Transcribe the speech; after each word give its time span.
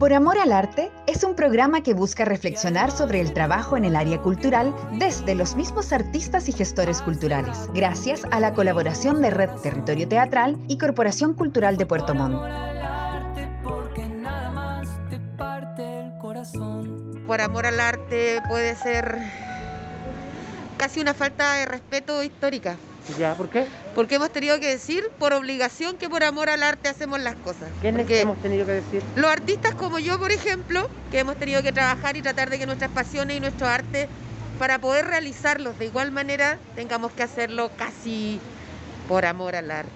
Por 0.00 0.14
Amor 0.14 0.38
al 0.38 0.50
Arte 0.52 0.90
es 1.06 1.24
un 1.24 1.34
programa 1.34 1.82
que 1.82 1.92
busca 1.92 2.24
reflexionar 2.24 2.90
sobre 2.90 3.20
el 3.20 3.34
trabajo 3.34 3.76
en 3.76 3.84
el 3.84 3.94
área 3.94 4.18
cultural 4.22 4.74
desde 4.98 5.34
los 5.34 5.56
mismos 5.56 5.92
artistas 5.92 6.48
y 6.48 6.52
gestores 6.52 7.02
culturales, 7.02 7.68
gracias 7.74 8.22
a 8.30 8.40
la 8.40 8.54
colaboración 8.54 9.20
de 9.20 9.28
Red 9.28 9.50
Territorio 9.62 10.08
Teatral 10.08 10.56
y 10.68 10.78
Corporación 10.78 11.34
Cultural 11.34 11.76
de 11.76 11.84
Puerto 11.84 12.14
Montt. 12.14 12.40
Por 17.26 17.40
amor 17.42 17.66
al 17.66 17.78
arte 17.78 18.40
puede 18.48 18.76
ser 18.76 19.18
casi 20.78 21.02
una 21.02 21.12
falta 21.12 21.56
de 21.56 21.66
respeto 21.66 22.22
histórica. 22.22 22.78
¿Ya? 23.18 23.34
¿Por 23.34 23.48
qué? 23.48 23.66
Porque 23.94 24.16
hemos 24.16 24.30
tenido 24.30 24.58
que 24.60 24.68
decir 24.68 25.10
por 25.18 25.32
obligación 25.32 25.96
que 25.96 26.08
por 26.08 26.22
amor 26.24 26.48
al 26.50 26.62
arte 26.62 26.88
hacemos 26.88 27.20
las 27.20 27.34
cosas. 27.36 27.68
¿Qué 27.82 27.88
es 27.88 27.94
Porque 27.94 28.06
que 28.06 28.20
hemos 28.22 28.38
tenido 28.38 28.66
que 28.66 28.72
decir? 28.72 29.02
los 29.16 29.30
artistas 29.30 29.74
como 29.74 29.98
yo, 29.98 30.18
por 30.18 30.32
ejemplo, 30.32 30.88
que 31.10 31.18
hemos 31.20 31.36
tenido 31.36 31.62
que 31.62 31.72
trabajar 31.72 32.16
y 32.16 32.22
tratar 32.22 32.50
de 32.50 32.58
que 32.58 32.66
nuestras 32.66 32.90
pasiones 32.90 33.36
y 33.36 33.40
nuestro 33.40 33.66
arte, 33.66 34.08
para 34.58 34.78
poder 34.78 35.06
realizarlos 35.06 35.78
de 35.78 35.86
igual 35.86 36.12
manera, 36.12 36.58
tengamos 36.74 37.12
que 37.12 37.22
hacerlo 37.22 37.70
casi 37.76 38.40
por 39.08 39.24
amor 39.26 39.56
al 39.56 39.70
arte. 39.70 39.90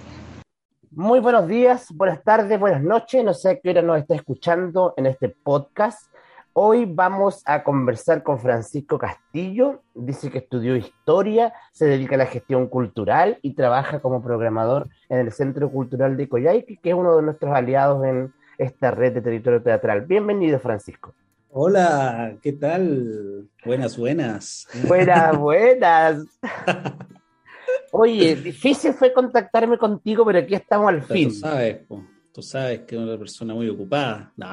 Muy 0.90 1.18
buenos 1.20 1.48
días, 1.48 1.86
buenas 1.92 2.22
tardes, 2.22 2.58
buenas 2.58 2.82
noches. 2.82 3.24
No 3.24 3.34
sé 3.34 3.50
a 3.50 3.58
qué 3.60 3.70
hora 3.70 3.82
nos 3.82 3.98
está 3.98 4.14
escuchando 4.14 4.94
en 4.96 5.06
este 5.06 5.28
podcast. 5.28 6.08
Hoy 6.56 6.84
vamos 6.84 7.42
a 7.46 7.64
conversar 7.64 8.22
con 8.22 8.38
Francisco 8.38 8.96
Castillo. 8.96 9.82
Dice 9.92 10.30
que 10.30 10.38
estudió 10.38 10.76
historia, 10.76 11.52
se 11.72 11.84
dedica 11.84 12.14
a 12.14 12.18
la 12.18 12.26
gestión 12.26 12.68
cultural 12.68 13.40
y 13.42 13.54
trabaja 13.54 13.98
como 13.98 14.22
programador 14.22 14.88
en 15.08 15.18
el 15.18 15.32
Centro 15.32 15.68
Cultural 15.68 16.16
de 16.16 16.28
Coyhaique, 16.28 16.78
que 16.80 16.90
es 16.90 16.94
uno 16.94 17.16
de 17.16 17.22
nuestros 17.22 17.52
aliados 17.52 18.04
en 18.04 18.32
esta 18.56 18.92
red 18.92 19.14
de 19.14 19.20
territorio 19.20 19.64
teatral. 19.64 20.02
Bienvenido, 20.02 20.60
Francisco. 20.60 21.12
Hola, 21.50 22.36
¿qué 22.40 22.52
tal? 22.52 23.48
Buenas, 23.64 23.98
buenas. 23.98 24.68
Buenas, 24.86 25.36
buenas. 25.36 26.24
Oye, 27.90 28.36
difícil 28.36 28.92
fue 28.92 29.12
contactarme 29.12 29.76
contigo, 29.76 30.24
pero 30.24 30.38
aquí 30.38 30.54
estamos 30.54 30.88
al 30.88 31.00
Pero 31.00 31.14
fin. 31.14 31.28
Tú 31.30 31.34
sabes, 31.34 31.78
po, 31.78 32.04
tú 32.34 32.42
sabes 32.42 32.80
que 32.80 32.96
es 32.96 33.00
una 33.00 33.16
persona 33.16 33.54
muy 33.54 33.68
ocupada. 33.68 34.32
No. 34.36 34.48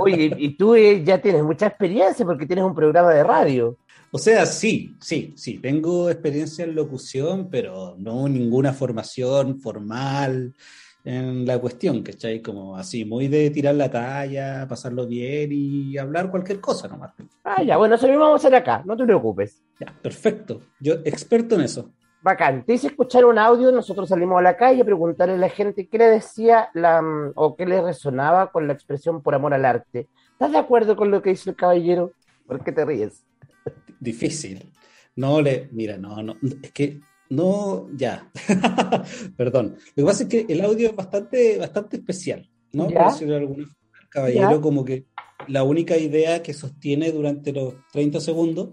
Oye, 0.00 0.34
y 0.36 0.56
tú 0.56 0.74
eh, 0.74 1.04
ya 1.04 1.20
tienes 1.20 1.44
mucha 1.44 1.68
experiencia 1.68 2.26
porque 2.26 2.46
tienes 2.46 2.64
un 2.64 2.74
programa 2.74 3.12
de 3.12 3.22
radio. 3.22 3.78
O 4.10 4.18
sea, 4.18 4.44
sí, 4.44 4.96
sí, 5.00 5.32
sí, 5.36 5.58
tengo 5.58 6.10
experiencia 6.10 6.64
en 6.64 6.74
locución, 6.74 7.48
pero 7.48 7.94
no 7.96 8.28
ninguna 8.28 8.72
formación 8.72 9.60
formal 9.60 10.52
en 11.04 11.46
la 11.46 11.58
cuestión, 11.58 12.02
¿cachai? 12.02 12.42
Como 12.42 12.76
así, 12.76 13.04
muy 13.04 13.28
de 13.28 13.50
tirar 13.50 13.76
la 13.76 13.90
talla, 13.90 14.66
pasarlo 14.68 15.06
bien 15.06 15.50
y 15.52 15.96
hablar 15.96 16.30
cualquier 16.30 16.60
cosa 16.60 16.88
nomás. 16.88 17.12
Ah, 17.44 17.62
ya, 17.62 17.76
bueno, 17.76 17.94
eso 17.94 18.06
mismo 18.06 18.22
vamos 18.24 18.44
a 18.44 18.48
hacer 18.48 18.56
acá, 18.56 18.82
no 18.84 18.96
te 18.96 19.04
preocupes. 19.04 19.62
Ya, 19.80 19.94
perfecto. 20.02 20.60
Yo, 20.80 20.94
experto 21.04 21.54
en 21.54 21.62
eso. 21.62 21.90
Bacán, 22.22 22.64
te 22.64 22.74
hice 22.74 22.86
escuchar 22.86 23.24
un 23.24 23.38
audio, 23.38 23.72
nosotros 23.72 24.08
salimos 24.08 24.38
a 24.38 24.42
la 24.42 24.56
calle 24.56 24.82
a 24.82 24.84
preguntarle 24.84 25.34
a 25.34 25.38
la 25.38 25.48
gente 25.48 25.88
qué 25.88 25.98
le 25.98 26.06
decía 26.06 26.68
la, 26.72 27.02
mm, 27.02 27.32
o 27.34 27.56
qué 27.56 27.66
le 27.66 27.82
resonaba 27.82 28.52
con 28.52 28.66
la 28.68 28.72
expresión 28.74 29.22
por 29.22 29.34
amor 29.34 29.54
al 29.54 29.64
arte. 29.64 30.08
¿Estás 30.32 30.52
de 30.52 30.58
acuerdo 30.58 30.94
con 30.96 31.10
lo 31.10 31.20
que 31.20 31.30
dice 31.30 31.50
el 31.50 31.56
caballero? 31.56 32.12
¿Por 32.46 32.62
qué 32.62 32.70
te 32.70 32.84
ríes? 32.84 33.24
Difícil. 33.98 34.72
No 35.16 35.40
le, 35.42 35.68
mira, 35.72 35.98
no, 35.98 36.22
no, 36.22 36.36
es 36.62 36.70
que 36.72 37.00
no, 37.30 37.88
ya. 37.94 38.30
Perdón. 39.36 39.76
Lo 39.96 40.04
que 40.04 40.06
pasa 40.06 40.22
es 40.24 40.28
que 40.28 40.46
el 40.48 40.60
audio 40.60 40.90
es 40.90 40.96
bastante, 40.96 41.58
bastante 41.58 41.96
especial, 41.96 42.48
¿no? 42.72 42.88
Ya. 42.88 43.04
Por 43.04 43.12
decirlo 43.12 43.34
de 43.34 43.40
alguna 43.40 43.64
forma. 43.66 43.78
El 44.00 44.08
caballero, 44.08 44.50
Ya. 44.50 44.60
como 44.60 44.84
que 44.84 45.06
la 45.48 45.64
única 45.64 45.96
idea 45.96 46.42
que 46.42 46.52
sostiene 46.52 47.10
durante 47.10 47.52
los 47.52 47.74
30 47.92 48.20
segundos 48.20 48.70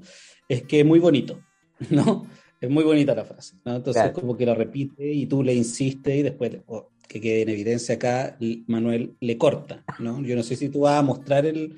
es 0.47 0.63
que 0.63 0.81
es 0.81 0.85
muy 0.85 0.99
bonito, 0.99 1.39
¿no? 1.89 2.27
Es 2.61 2.69
muy 2.69 2.83
bonita 2.83 3.15
la 3.15 3.23
frase, 3.25 3.55
¿no? 3.65 3.75
Entonces, 3.77 4.01
Claro. 4.03 4.13
como 4.13 4.35
que 4.37 4.45
la 4.45 4.53
repite 4.55 5.11
y 5.11 5.25
tú 5.27 5.43
le 5.43 5.53
insistes 5.53 6.15
y 6.17 6.23
después, 6.23 6.57
oh, 6.67 6.89
que 7.07 7.19
quede 7.21 7.41
en 7.43 7.49
evidencia 7.49 7.95
acá, 7.95 8.37
Manuel 8.67 9.15
le 9.19 9.37
corta, 9.37 9.83
¿no? 9.99 10.21
Yo 10.21 10.35
no 10.35 10.43
sé 10.43 10.55
si 10.55 10.69
tú 10.69 10.81
vas 10.81 10.99
a 10.99 11.01
mostrar 11.01 11.45
el, 11.45 11.75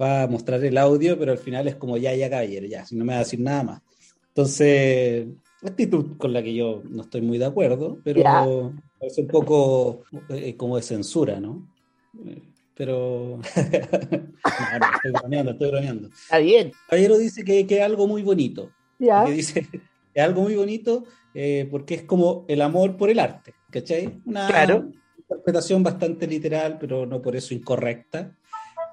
va 0.00 0.22
a 0.22 0.26
mostrar 0.28 0.62
el 0.64 0.76
audio, 0.78 1.18
pero 1.18 1.32
al 1.32 1.38
final 1.38 1.66
es 1.66 1.74
como 1.76 1.96
ya, 1.96 2.14
ya, 2.14 2.30
caballero, 2.30 2.66
ya, 2.66 2.84
si 2.86 2.94
no 2.94 3.04
me 3.04 3.12
va 3.14 3.16
a 3.20 3.24
decir 3.24 3.40
nada 3.40 3.64
más. 3.64 3.82
Entonces, 4.28 5.26
actitud 5.62 6.16
con 6.16 6.32
la 6.32 6.42
que 6.42 6.54
yo 6.54 6.82
no 6.88 7.02
estoy 7.02 7.22
muy 7.22 7.38
de 7.38 7.46
acuerdo, 7.46 7.98
pero 8.04 8.20
Ya. 8.22 8.46
es 9.00 9.18
un 9.18 9.26
poco 9.26 10.02
eh, 10.28 10.56
como 10.56 10.76
de 10.76 10.82
censura, 10.82 11.40
¿no? 11.40 11.68
Eh, 12.24 12.42
Pero. 12.74 13.40
no, 13.56 14.78
no, 14.78 14.86
estoy 14.94 15.10
bromeando, 15.12 15.50
estoy 15.52 15.70
bromeando. 15.70 16.08
Está 16.08 16.38
bien, 16.38 16.70
Caballero 16.88 17.18
dice 17.18 17.44
que, 17.44 17.66
que 17.66 17.78
es 17.78 17.82
algo 17.82 18.06
muy 18.06 18.22
bonito. 18.22 18.70
ya. 19.00 19.24
Que 19.24 19.32
dice 19.32 19.66
es 20.20 20.24
algo 20.26 20.42
muy 20.42 20.54
bonito 20.56 21.04
eh, 21.34 21.68
porque 21.70 21.94
es 21.94 22.02
como 22.02 22.44
el 22.48 22.60
amor 22.62 22.96
por 22.96 23.10
el 23.10 23.18
arte, 23.18 23.54
¿cachai? 23.70 24.20
Una 24.24 24.46
Claro. 24.48 24.90
interpretación 25.16 25.82
bastante 25.82 26.26
literal, 26.26 26.78
pero 26.78 27.06
no 27.06 27.20
por 27.22 27.36
eso 27.36 27.54
incorrecta. 27.54 28.34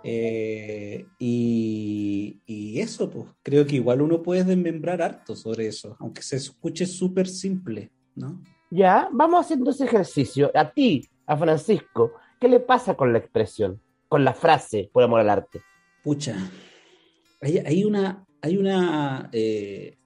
Eh, 0.04 1.08
y, 1.18 2.40
y 2.46 2.80
eso, 2.80 3.10
pues, 3.10 3.26
creo 3.42 3.66
que 3.66 3.78
igual 3.78 4.02
uno 4.02 4.22
puede 4.22 4.44
desmembrar 4.44 5.02
harto 5.02 5.36
sobre 5.36 5.66
eso, 5.68 5.98
aunque 6.00 6.22
se 6.22 6.36
escuche 6.36 6.86
súper 6.86 7.28
simple, 7.28 7.90
¿no? 8.16 8.40
Ya, 8.70 9.10
vamos 9.12 9.44
haciendo 9.46 9.72
ese 9.72 9.86
ejercicio. 9.86 10.52
A 10.54 10.70
ti, 10.72 11.10
a 11.26 11.36
Francisco, 11.36 12.12
¿qué 12.40 12.48
le 12.48 12.60
pasa 12.60 12.94
con 12.96 13.14
la 13.14 13.20
expresión, 13.20 13.82
con 14.08 14.24
la 14.24 14.34
frase 14.36 14.90
por 14.94 15.02
amor 15.04 15.22
al 15.22 15.30
arte? 15.30 15.62
Pucha, 16.04 16.36
hay, 17.42 17.58
hay 17.60 17.84
una, 17.84 18.24
hay 18.42 18.58
una, 18.58 19.30
eh, 19.32 19.98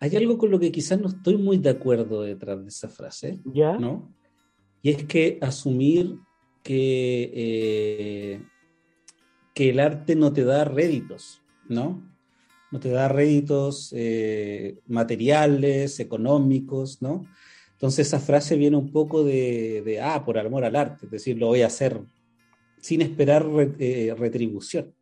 hay 0.00 0.16
algo 0.16 0.36
con 0.38 0.50
lo 0.50 0.58
que 0.58 0.70
quizás 0.72 1.00
no 1.00 1.08
estoy 1.08 1.36
muy 1.36 1.58
de 1.58 1.70
acuerdo 1.70 2.22
detrás 2.22 2.62
de 2.62 2.68
esa 2.68 2.88
frase, 2.88 3.40
¿Ya? 3.44 3.76
¿no? 3.78 4.14
Y 4.82 4.90
es 4.90 5.04
que 5.04 5.38
asumir 5.40 6.16
que, 6.62 7.30
eh, 7.34 8.42
que 9.54 9.70
el 9.70 9.80
arte 9.80 10.14
no 10.16 10.32
te 10.32 10.44
da 10.44 10.64
réditos, 10.64 11.42
¿no? 11.68 12.02
No 12.70 12.80
te 12.80 12.90
da 12.90 13.08
réditos 13.08 13.92
eh, 13.96 14.78
materiales, 14.86 15.98
económicos, 16.00 17.00
¿no? 17.00 17.24
Entonces 17.72 18.06
esa 18.08 18.20
frase 18.20 18.56
viene 18.56 18.76
un 18.76 18.90
poco 18.90 19.22
de, 19.24 19.82
de, 19.84 20.00
ah, 20.00 20.24
por 20.24 20.38
amor 20.38 20.64
al 20.64 20.76
arte, 20.76 21.06
es 21.06 21.10
decir, 21.10 21.38
lo 21.38 21.48
voy 21.48 21.62
a 21.62 21.66
hacer 21.66 22.00
sin 22.80 23.02
esperar 23.02 23.46
re- 23.46 23.74
eh, 23.78 24.14
retribución. 24.16 24.94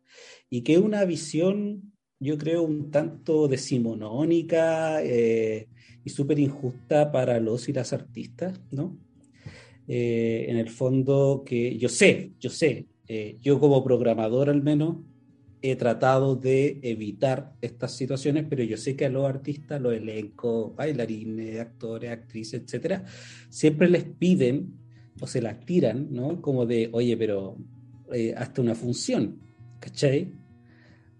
Y 0.49 0.61
que 0.61 0.77
una 0.77 1.05
visión, 1.05 1.93
yo 2.19 2.37
creo, 2.37 2.63
un 2.63 2.91
tanto 2.91 3.47
decimonónica 3.47 5.03
eh, 5.03 5.67
y 6.03 6.09
súper 6.09 6.39
injusta 6.39 7.11
para 7.11 7.39
los 7.39 7.67
y 7.69 7.73
las 7.73 7.93
artistas, 7.93 8.59
¿no? 8.71 8.97
Eh, 9.87 10.45
en 10.49 10.57
el 10.57 10.69
fondo 10.69 11.43
que 11.45 11.77
yo 11.77 11.89
sé, 11.89 12.31
yo 12.39 12.49
sé, 12.49 12.87
eh, 13.07 13.37
yo 13.41 13.59
como 13.59 13.83
programador 13.83 14.49
al 14.49 14.63
menos 14.63 14.97
he 15.61 15.75
tratado 15.75 16.35
de 16.35 16.79
evitar 16.83 17.53
estas 17.61 17.95
situaciones, 17.95 18.45
pero 18.49 18.63
yo 18.63 18.77
sé 18.77 18.95
que 18.95 19.05
a 19.05 19.09
los 19.09 19.25
artistas, 19.25 19.81
los 19.81 19.93
elencos, 19.93 20.75
bailarines, 20.75 21.59
actores, 21.59 22.11
actrices, 22.11 22.61
etcétera, 22.61 23.03
siempre 23.49 23.89
les 23.89 24.03
piden 24.03 24.73
o 25.19 25.27
se 25.27 25.41
las 25.41 25.59
tiran, 25.65 26.07
¿no? 26.11 26.41
Como 26.41 26.65
de, 26.65 26.89
oye, 26.91 27.15
pero 27.17 27.57
eh, 28.13 28.33
hasta 28.35 28.61
una 28.61 28.75
función, 28.75 29.39
¿cachai? 29.79 30.31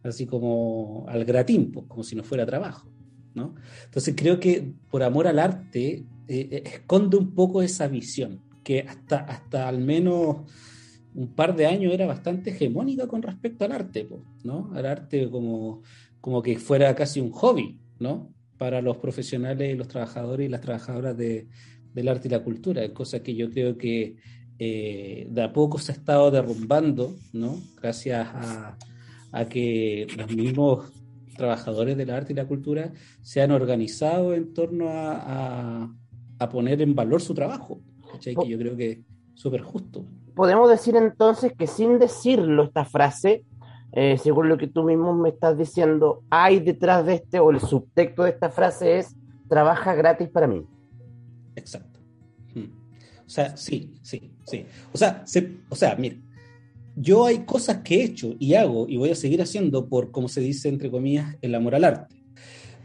Así 0.06 0.26
como 0.26 1.06
al 1.08 1.26
gratín, 1.26 1.72
como 1.72 2.04
si 2.04 2.16
no 2.16 2.24
fuera 2.24 2.46
trabajo, 2.46 2.88
¿no? 3.34 3.56
Entonces 3.86 4.14
creo 4.16 4.40
que 4.40 4.74
por 4.92 5.02
amor 5.02 5.28
al 5.28 5.40
arte 5.40 6.06
eh, 6.28 6.48
eh, 6.52 6.64
esconde 6.66 7.18
un 7.18 7.34
poco 7.34 7.62
esa 7.62 7.88
visión, 7.88 8.42
que 8.64 8.82
hasta, 8.82 9.18
hasta 9.18 9.68
al 9.68 9.80
menos 9.80 10.38
un 11.16 11.34
par 11.34 11.56
de 11.56 11.66
años 11.66 11.94
era 11.94 12.06
bastante 12.06 12.52
hegemónica 12.52 13.08
con 13.08 13.22
respecto 13.22 13.66
al 13.66 13.72
arte, 13.72 14.08
¿no? 14.44 14.72
Al 14.76 14.86
arte 14.86 15.30
como, 15.30 15.82
como 16.22 16.42
que 16.42 16.58
fuera 16.58 16.94
casi 16.96 17.20
un 17.20 17.32
hobby, 17.32 17.80
¿no? 18.00 18.32
Para 18.58 18.82
los 18.82 18.98
profesionales 18.98 19.78
los 19.78 19.88
trabajadores 19.88 20.48
y 20.48 20.50
las 20.50 20.62
trabajadoras 20.62 21.18
de, 21.18 21.48
del 21.94 22.10
arte 22.10 22.28
y 22.28 22.32
la 22.32 22.44
cultura, 22.44 22.94
cosa 22.94 23.24
que 23.24 23.34
yo 23.34 23.50
creo 23.50 23.78
que 23.78 24.18
eh, 24.60 25.28
de 25.30 25.44
a 25.44 25.52
poco 25.52 25.80
se 25.80 25.92
ha 25.92 25.96
estado 25.96 26.30
derrumbando, 26.32 27.16
¿no? 27.34 27.58
Gracias 27.82 28.28
a, 28.34 28.78
a 29.36 29.46
que 29.46 30.08
los 30.18 30.34
mismos 30.34 30.94
trabajadores 31.36 31.98
del 31.98 32.10
arte 32.10 32.32
y 32.32 32.36
la 32.38 32.48
cultura 32.48 32.94
se 33.22 33.42
han 33.42 33.52
organizado 33.52 34.34
en 34.34 34.54
torno 34.54 34.88
a, 34.88 35.82
a, 35.82 35.96
a 36.40 36.50
poner 36.50 36.82
en 36.82 36.96
valor 36.96 37.22
su 37.22 37.34
trabajo, 37.34 37.82
¿cachai? 38.14 38.34
que 38.34 38.48
yo 38.48 38.58
creo 38.58 38.78
que 38.78 38.92
es 38.92 39.00
súper 39.34 39.62
justo. 39.62 40.06
Podemos 40.36 40.70
decir 40.70 40.96
entonces 40.96 41.52
que 41.52 41.68
sin 41.68 42.00
decirlo 42.00 42.64
esta 42.64 42.86
frase, 42.86 43.44
eh, 43.92 44.18
según 44.18 44.48
lo 44.48 44.58
que 44.58 44.68
tú 44.68 44.84
mismo 44.84 45.14
me 45.14 45.30
estás 45.30 45.58
diciendo, 45.58 46.24
hay 46.30 46.62
detrás 46.62 47.06
de 47.06 47.16
este, 47.16 47.40
o 47.40 47.52
el 47.52 47.60
subtexto 47.60 48.24
de 48.24 48.30
esta 48.30 48.50
frase 48.50 49.00
es, 49.00 49.18
trabaja 49.50 49.96
gratis 49.96 50.30
para 50.30 50.48
mí. 50.48 50.66
Exacto. 51.58 52.00
Mm. 52.54 52.72
O 53.26 53.30
sea, 53.30 53.58
sí, 53.58 54.00
sí, 54.02 54.32
sí. 54.46 54.66
O 54.94 54.98
sea, 54.98 55.28
se, 55.28 55.58
o 55.68 55.76
sea, 55.76 55.98
mira, 55.98 56.16
yo 56.96 57.26
hay 57.26 57.40
cosas 57.46 57.80
que 57.84 57.96
he 57.96 58.04
hecho 58.04 58.36
y 58.40 58.54
hago 58.54 58.88
y 58.88 58.98
voy 58.98 59.10
a 59.10 59.16
seguir 59.16 59.42
haciendo 59.42 59.88
por, 59.88 60.12
como 60.12 60.30
se 60.30 60.42
dice, 60.42 60.70
entre 60.70 60.90
comillas, 60.90 61.36
el 61.42 61.56
amor 61.56 61.76
al 61.76 61.84
arte. 61.84 62.16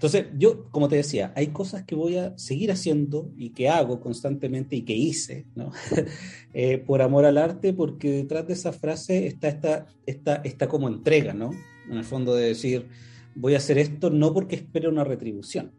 Entonces, 0.01 0.29
yo, 0.39 0.71
como 0.71 0.89
te 0.89 0.97
decía, 0.97 1.31
hay 1.37 1.49
cosas 1.49 1.85
que 1.85 1.95
voy 1.95 2.17
a 2.17 2.37
seguir 2.39 2.73
haciendo 2.73 3.31
y 3.37 3.51
que 3.51 3.69
hago 3.69 4.01
constantemente 4.01 4.75
y 4.75 4.83
que 4.83 4.95
hice, 4.95 5.45
eh, 6.55 6.79
por 6.79 7.03
amor 7.03 7.27
al 7.27 7.37
arte, 7.37 7.75
porque 7.75 8.11
detrás 8.11 8.47
de 8.47 8.55
esa 8.55 8.73
frase 8.73 9.27
está 9.27 9.49
esta, 9.49 9.87
esta, 10.07 10.37
esta 10.37 10.69
como 10.69 10.89
entrega, 10.89 11.35
¿no? 11.35 11.51
En 11.91 11.99
el 11.99 12.05
fondo 12.05 12.35
de 12.35 12.47
decir, 12.47 12.87
voy 13.35 13.53
a 13.55 13.59
hacer 13.59 13.77
esto 13.77 14.09
no 14.09 14.33
porque 14.33 14.57
espero 14.57 14.89
una 14.89 15.05
retribución. 15.05 15.73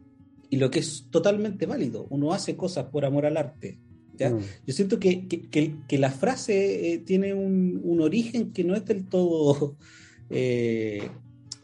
Y 0.50 0.56
lo 0.58 0.70
que 0.70 0.78
es 0.78 1.08
totalmente 1.10 1.66
válido, 1.66 2.06
uno 2.08 2.32
hace 2.32 2.56
cosas 2.56 2.84
por 2.92 3.04
amor 3.04 3.26
al 3.26 3.36
arte, 3.36 3.80
¿ya? 4.16 4.30
Mm. 4.30 4.40
Yo 4.66 4.74
siento 4.74 4.98
que, 4.98 5.26
que, 5.26 5.76
que, 5.86 5.98
la 5.98 6.10
frase 6.10 6.92
eh, 6.92 6.98
tiene 6.98 7.34
un, 7.34 7.80
un, 7.82 8.00
origen 8.00 8.52
que 8.52 8.64
no 8.64 8.74
es 8.74 8.84
del 8.84 9.06
todo, 9.06 9.76
eh, 10.30 11.08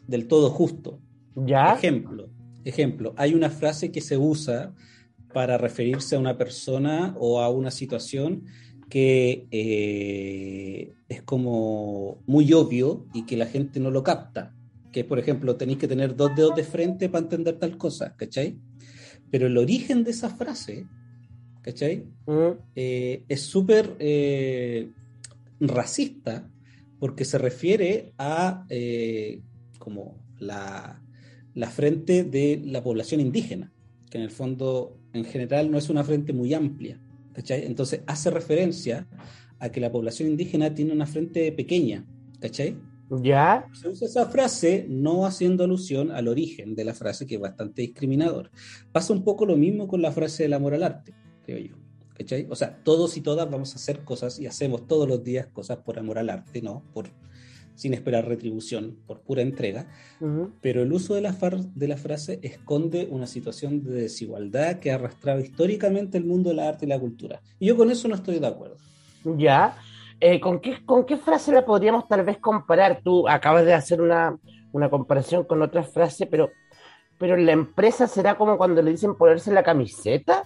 del 0.07 0.27
todo 0.27 0.49
justo. 0.49 0.99
¿Ya? 1.35 1.73
Ejemplo, 1.73 2.29
Ejemplo, 2.65 3.13
hay 3.17 3.33
una 3.33 3.49
frase 3.49 3.91
que 3.91 4.01
se 4.01 4.17
usa 4.17 4.73
para 5.33 5.57
referirse 5.57 6.15
a 6.15 6.19
una 6.19 6.37
persona 6.37 7.15
o 7.17 7.39
a 7.39 7.49
una 7.49 7.71
situación 7.71 8.45
que 8.89 9.47
eh, 9.51 10.93
es 11.07 11.21
como 11.21 12.21
muy 12.25 12.51
obvio 12.53 13.05
y 13.13 13.25
que 13.25 13.37
la 13.37 13.45
gente 13.45 13.79
no 13.79 13.91
lo 13.91 14.03
capta. 14.03 14.53
Que, 14.91 15.03
por 15.03 15.19
ejemplo, 15.19 15.55
tenéis 15.55 15.77
que 15.77 15.87
tener 15.87 16.15
dos 16.15 16.35
dedos 16.35 16.55
de 16.55 16.63
frente 16.63 17.09
para 17.09 17.23
entender 17.23 17.57
tal 17.57 17.77
cosa, 17.77 18.15
¿cachai? 18.15 18.57
Pero 19.29 19.47
el 19.47 19.57
origen 19.57 20.03
de 20.03 20.11
esa 20.11 20.29
frase, 20.29 20.87
¿cachai? 21.69 22.05
Mm. 22.25 22.51
Eh, 22.75 23.23
es 23.27 23.41
súper 23.41 23.95
eh, 23.99 24.89
racista 25.59 26.49
porque 26.99 27.25
se 27.25 27.37
refiere 27.37 28.13
a 28.17 28.65
como 29.77 30.17
la, 30.39 31.01
la 31.53 31.69
frente 31.69 32.23
de 32.23 32.61
la 32.65 32.83
población 32.83 33.21
indígena, 33.21 33.71
que 34.09 34.17
en 34.17 34.23
el 34.23 34.31
fondo, 34.31 34.97
en 35.13 35.23
general, 35.23 35.71
no 35.71 35.77
es 35.77 35.89
una 35.89 36.03
frente 36.03 36.33
muy 36.33 36.53
amplia. 36.53 36.99
¿cachai? 37.33 37.65
Entonces 37.65 38.01
hace 38.07 38.29
referencia 38.31 39.07
a 39.59 39.69
que 39.69 39.79
la 39.79 39.91
población 39.91 40.29
indígena 40.29 40.73
tiene 40.73 40.91
una 40.91 41.05
frente 41.05 41.51
pequeña. 41.51 42.05
¿Cachai? 42.39 42.77
Ya. 43.21 43.65
Se 43.73 43.89
usa 43.89 44.07
esa 44.07 44.25
frase 44.27 44.85
no 44.87 45.25
haciendo 45.25 45.63
alusión 45.63 46.11
al 46.11 46.27
origen 46.27 46.75
de 46.75 46.85
la 46.85 46.93
frase, 46.93 47.25
que 47.25 47.35
es 47.35 47.41
bastante 47.41 47.81
discriminador. 47.81 48.51
Pasa 48.91 49.13
un 49.13 49.23
poco 49.23 49.45
lo 49.45 49.57
mismo 49.57 49.87
con 49.87 50.01
la 50.01 50.11
frase 50.11 50.43
del 50.43 50.53
amor 50.53 50.73
al 50.73 50.83
arte, 50.83 51.13
creo 51.49 51.67
yo. 51.67 51.75
¿Cachai? 52.17 52.47
O 52.49 52.55
sea, 52.55 52.83
todos 52.83 53.15
y 53.15 53.21
todas 53.21 53.49
vamos 53.49 53.73
a 53.73 53.75
hacer 53.77 54.03
cosas 54.03 54.39
y 54.39 54.45
hacemos 54.45 54.87
todos 54.87 55.07
los 55.07 55.23
días 55.23 55.47
cosas 55.47 55.77
por 55.77 55.97
amor 55.97 56.17
al 56.17 56.29
arte, 56.29 56.61
¿no? 56.61 56.83
Por 56.93 57.07
sin 57.75 57.93
esperar 57.93 58.27
retribución, 58.27 58.97
por 59.07 59.21
pura 59.21 59.41
entrega, 59.41 59.87
pero 60.59 60.81
el 60.83 60.91
uso 60.91 61.15
de 61.15 61.21
la, 61.21 61.33
de 61.75 61.87
la 61.87 61.95
frase 61.95 62.37
esconde 62.43 63.07
una 63.09 63.25
situación 63.25 63.81
de 63.85 64.01
desigualdad 64.01 64.79
que 64.79 64.91
ha 64.91 64.95
arrastrado 64.95 65.39
históricamente 65.39 66.17
el 66.17 66.25
mundo 66.25 66.49
de 66.49 66.57
la 66.57 66.67
arte 66.67 66.85
y 66.85 66.89
la 66.89 66.99
cultura. 66.99 67.39
Y 67.57 67.67
yo 67.67 67.77
con 67.77 67.89
eso 67.89 68.09
no 68.09 68.15
estoy 68.15 68.39
de 68.39 68.47
acuerdo. 68.47 68.75
Ya. 69.23 69.77
Eh, 70.19 70.41
¿con, 70.41 70.59
qué, 70.59 70.83
¿Con 70.85 71.05
qué 71.05 71.15
frase 71.15 71.53
la 71.53 71.63
podríamos 71.63 72.05
tal 72.09 72.25
vez 72.25 72.37
comparar? 72.39 72.99
Tú 73.01 73.29
acabas 73.29 73.63
de 73.63 73.73
hacer 73.73 74.01
una, 74.01 74.37
una 74.73 74.89
comparación 74.89 75.45
con 75.45 75.61
otra 75.61 75.83
frase, 75.83 76.25
pero, 76.25 76.49
pero 77.17 77.37
la 77.37 77.53
empresa 77.53 78.07
será 78.07 78.37
como 78.37 78.57
cuando 78.57 78.81
le 78.81 78.91
dicen 78.91 79.15
ponerse 79.15 79.53
la 79.53 79.63
camiseta. 79.63 80.43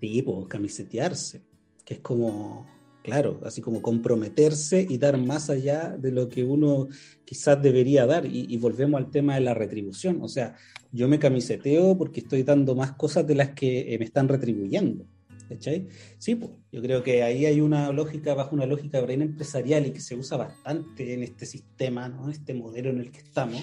Sí, 0.00 0.22
pues 0.22 0.46
camisetearse, 0.48 1.42
que 1.84 1.94
es 1.94 2.00
como 2.00 2.66
Claro, 3.06 3.40
así 3.44 3.60
como 3.60 3.82
comprometerse 3.82 4.84
y 4.90 4.98
dar 4.98 5.16
más 5.16 5.48
allá 5.48 5.96
de 5.96 6.10
lo 6.10 6.28
que 6.28 6.42
uno 6.42 6.88
quizás 7.24 7.62
debería 7.62 8.04
dar. 8.04 8.26
Y, 8.26 8.56
volvemos 8.56 9.00
al 9.00 9.12
tema 9.12 9.36
de 9.36 9.42
la 9.42 9.54
retribución. 9.54 10.18
O 10.22 10.26
sea, 10.26 10.56
yo 10.90 11.06
me 11.06 11.20
camiseteo 11.20 11.96
porque 11.96 12.18
estoy 12.18 12.42
dando 12.42 12.74
más 12.74 12.94
cosas 12.94 13.24
de 13.24 13.36
las 13.36 13.50
que 13.50 13.94
eh, 13.94 13.98
me 14.00 14.06
están 14.06 14.26
retribuyendo. 14.26 15.06
¿Cachai? 15.48 15.86
Sí, 16.18 16.34
pues, 16.34 16.50
yo 16.72 16.82
creo 16.82 17.04
que 17.04 17.22
ahí 17.22 17.46
hay 17.46 17.60
una 17.60 17.92
lógica, 17.92 18.34
bajo 18.34 18.56
una 18.56 18.66
lógica 18.66 19.00
brain 19.00 19.22
empresarial 19.22 19.86
y 19.86 19.92
que 19.92 20.00
se 20.00 20.16
usa 20.16 20.36
bastante 20.36 21.14
en 21.14 21.22
este 21.22 21.46
sistema, 21.46 22.08
¿no? 22.08 22.28
este 22.28 22.54
modelo 22.54 22.90
en 22.90 22.98
el 22.98 23.12
que 23.12 23.20
estamos, 23.20 23.62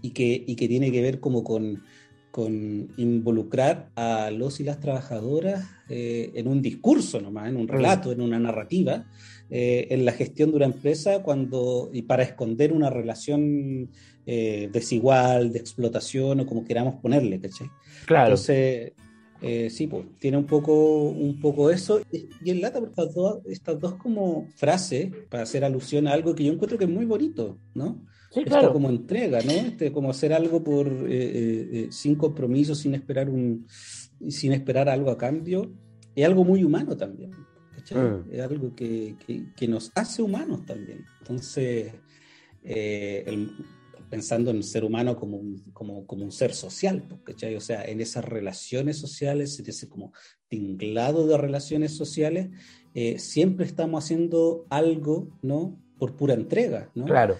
y 0.00 0.10
que, 0.10 0.42
y 0.44 0.56
que 0.56 0.66
tiene 0.66 0.90
que 0.90 1.02
ver 1.02 1.20
como 1.20 1.44
con, 1.44 1.84
con 2.32 2.88
involucrar 2.96 3.90
a 3.94 4.30
los 4.30 4.58
y 4.58 4.64
las 4.64 4.80
trabajadoras 4.80 5.68
eh, 5.90 6.32
en 6.34 6.48
un 6.48 6.62
discurso 6.62 7.20
nomás, 7.20 7.50
en 7.50 7.56
un 7.56 7.68
relato, 7.68 8.10
en 8.10 8.22
una 8.22 8.38
narrativa, 8.38 9.04
eh, 9.50 9.88
en 9.90 10.06
la 10.06 10.12
gestión 10.12 10.50
de 10.50 10.56
una 10.56 10.64
empresa 10.64 11.22
cuando, 11.22 11.90
y 11.92 12.02
para 12.02 12.22
esconder 12.22 12.72
una 12.72 12.88
relación 12.88 13.90
eh, 14.24 14.70
desigual, 14.72 15.52
de 15.52 15.58
explotación 15.58 16.40
o 16.40 16.46
como 16.46 16.64
queramos 16.64 16.94
ponerle, 16.94 17.38
¿cachai? 17.38 17.68
Claro. 18.06 18.28
Entonces, 18.30 18.92
sí, 19.68 19.86
pues, 19.86 20.06
tiene 20.18 20.38
un 20.38 20.46
poco, 20.46 21.10
un 21.10 21.38
poco 21.38 21.70
eso. 21.70 22.00
Y 22.10 22.50
en 22.50 22.62
lata 22.62 22.78
estas 22.78 23.12
dos, 23.12 23.40
estas 23.44 23.78
dos 23.78 23.94
como 23.96 24.48
frases 24.56 25.10
para 25.28 25.42
hacer 25.42 25.64
alusión 25.64 26.08
a 26.08 26.12
algo 26.12 26.34
que 26.34 26.44
yo 26.44 26.52
encuentro 26.54 26.78
que 26.78 26.84
es 26.84 26.90
muy 26.90 27.04
bonito, 27.04 27.58
¿no? 27.74 28.00
Sí, 28.32 28.44
claro. 28.44 28.72
como 28.72 28.88
entrega, 28.88 29.42
¿no? 29.42 29.52
Este, 29.52 29.92
como 29.92 30.10
hacer 30.10 30.32
algo 30.32 30.64
por 30.64 30.86
eh, 30.88 31.04
eh, 31.10 31.68
eh, 31.72 31.88
sin 31.90 32.14
compromiso, 32.14 32.74
sin 32.74 32.94
esperar 32.94 33.28
un 33.28 33.66
sin 34.28 34.52
esperar 34.52 34.88
algo 34.88 35.10
a 35.10 35.18
cambio, 35.18 35.70
es 36.14 36.24
algo 36.24 36.44
muy 36.44 36.64
humano 36.64 36.96
también. 36.96 37.30
Mm. 37.30 38.30
Es 38.30 38.40
algo 38.40 38.74
que, 38.74 39.16
que, 39.56 39.68
nos 39.68 39.90
hace 39.96 40.22
humanos 40.22 40.64
también. 40.64 41.04
Entonces, 41.18 41.92
pensando 44.08 44.52
en 44.52 44.58
el 44.58 44.62
ser 44.62 44.84
humano 44.84 45.16
como 45.16 45.38
un, 45.38 45.58
como, 45.72 46.06
como 46.06 46.24
un 46.24 46.30
ser 46.30 46.54
social, 46.54 47.04
¿cachai? 47.24 47.56
O 47.56 47.60
sea, 47.60 47.84
en 47.84 48.00
esas 48.00 48.24
relaciones 48.24 48.98
sociales, 48.98 49.58
en 49.58 49.68
ese 49.68 49.88
como 49.88 50.12
tinglado 50.48 51.26
de 51.26 51.36
relaciones 51.36 51.96
sociales, 51.96 52.50
siempre 53.16 53.66
estamos 53.66 54.04
haciendo 54.04 54.64
algo, 54.70 55.36
¿no? 55.42 55.76
Por 55.98 56.14
pura 56.16 56.34
entrega, 56.34 56.88
¿no? 56.94 57.04
Claro. 57.04 57.36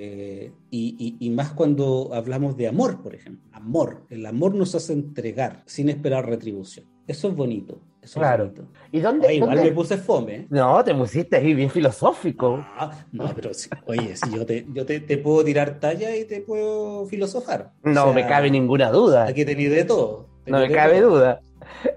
Eh, 0.00 0.52
y, 0.70 1.30
más 1.30 1.50
cuando 1.50 2.10
hablamos 2.12 2.56
de 2.56 2.68
amor, 2.68 3.02
por 3.02 3.16
ejemplo. 3.16 3.42
Amor. 3.52 4.02
El 4.10 4.24
amor 4.26 4.54
nos 4.54 4.74
hace 4.76 4.92
entregar 4.92 5.62
sin 5.66 5.88
esperar 5.88 6.26
retribución. 6.26 6.86
Eso 7.08 7.28
es 7.28 7.34
bonito. 7.34 7.80
claro. 8.14 8.52
¿Y 8.92 9.00
dónde, 9.00 9.34
igual 9.34 9.56
me 9.56 9.72
puse 9.72 9.96
fome. 9.96 10.34
¿eh? 10.34 10.46
No, 10.50 10.84
te 10.84 10.94
pusiste 10.94 11.36
ahí 11.36 11.52
bien 11.52 11.68
filosófico. 11.68 12.64
Ah, 12.76 13.06
no, 13.10 13.34
pero 13.34 13.50
oye, 13.86 14.16
si 14.16 14.30
yo, 14.30 14.46
te, 14.46 14.66
yo 14.72 14.86
te, 14.86 15.00
puedo 15.18 15.44
tirar 15.44 15.80
talla 15.80 16.14
y 16.14 16.24
te 16.24 16.42
puedo 16.42 17.04
filosofar. 17.06 17.72
No 17.82 18.12
me 18.12 18.24
cabe 18.24 18.50
ninguna 18.50 18.90
duda. 18.90 19.26
Aquí 19.26 19.44
tenéis 19.44 19.70
de 19.70 19.84
todo. 19.84 20.28
No 20.46 20.60
me 20.60 20.70
cabe 20.70 21.00
duda. 21.00 21.40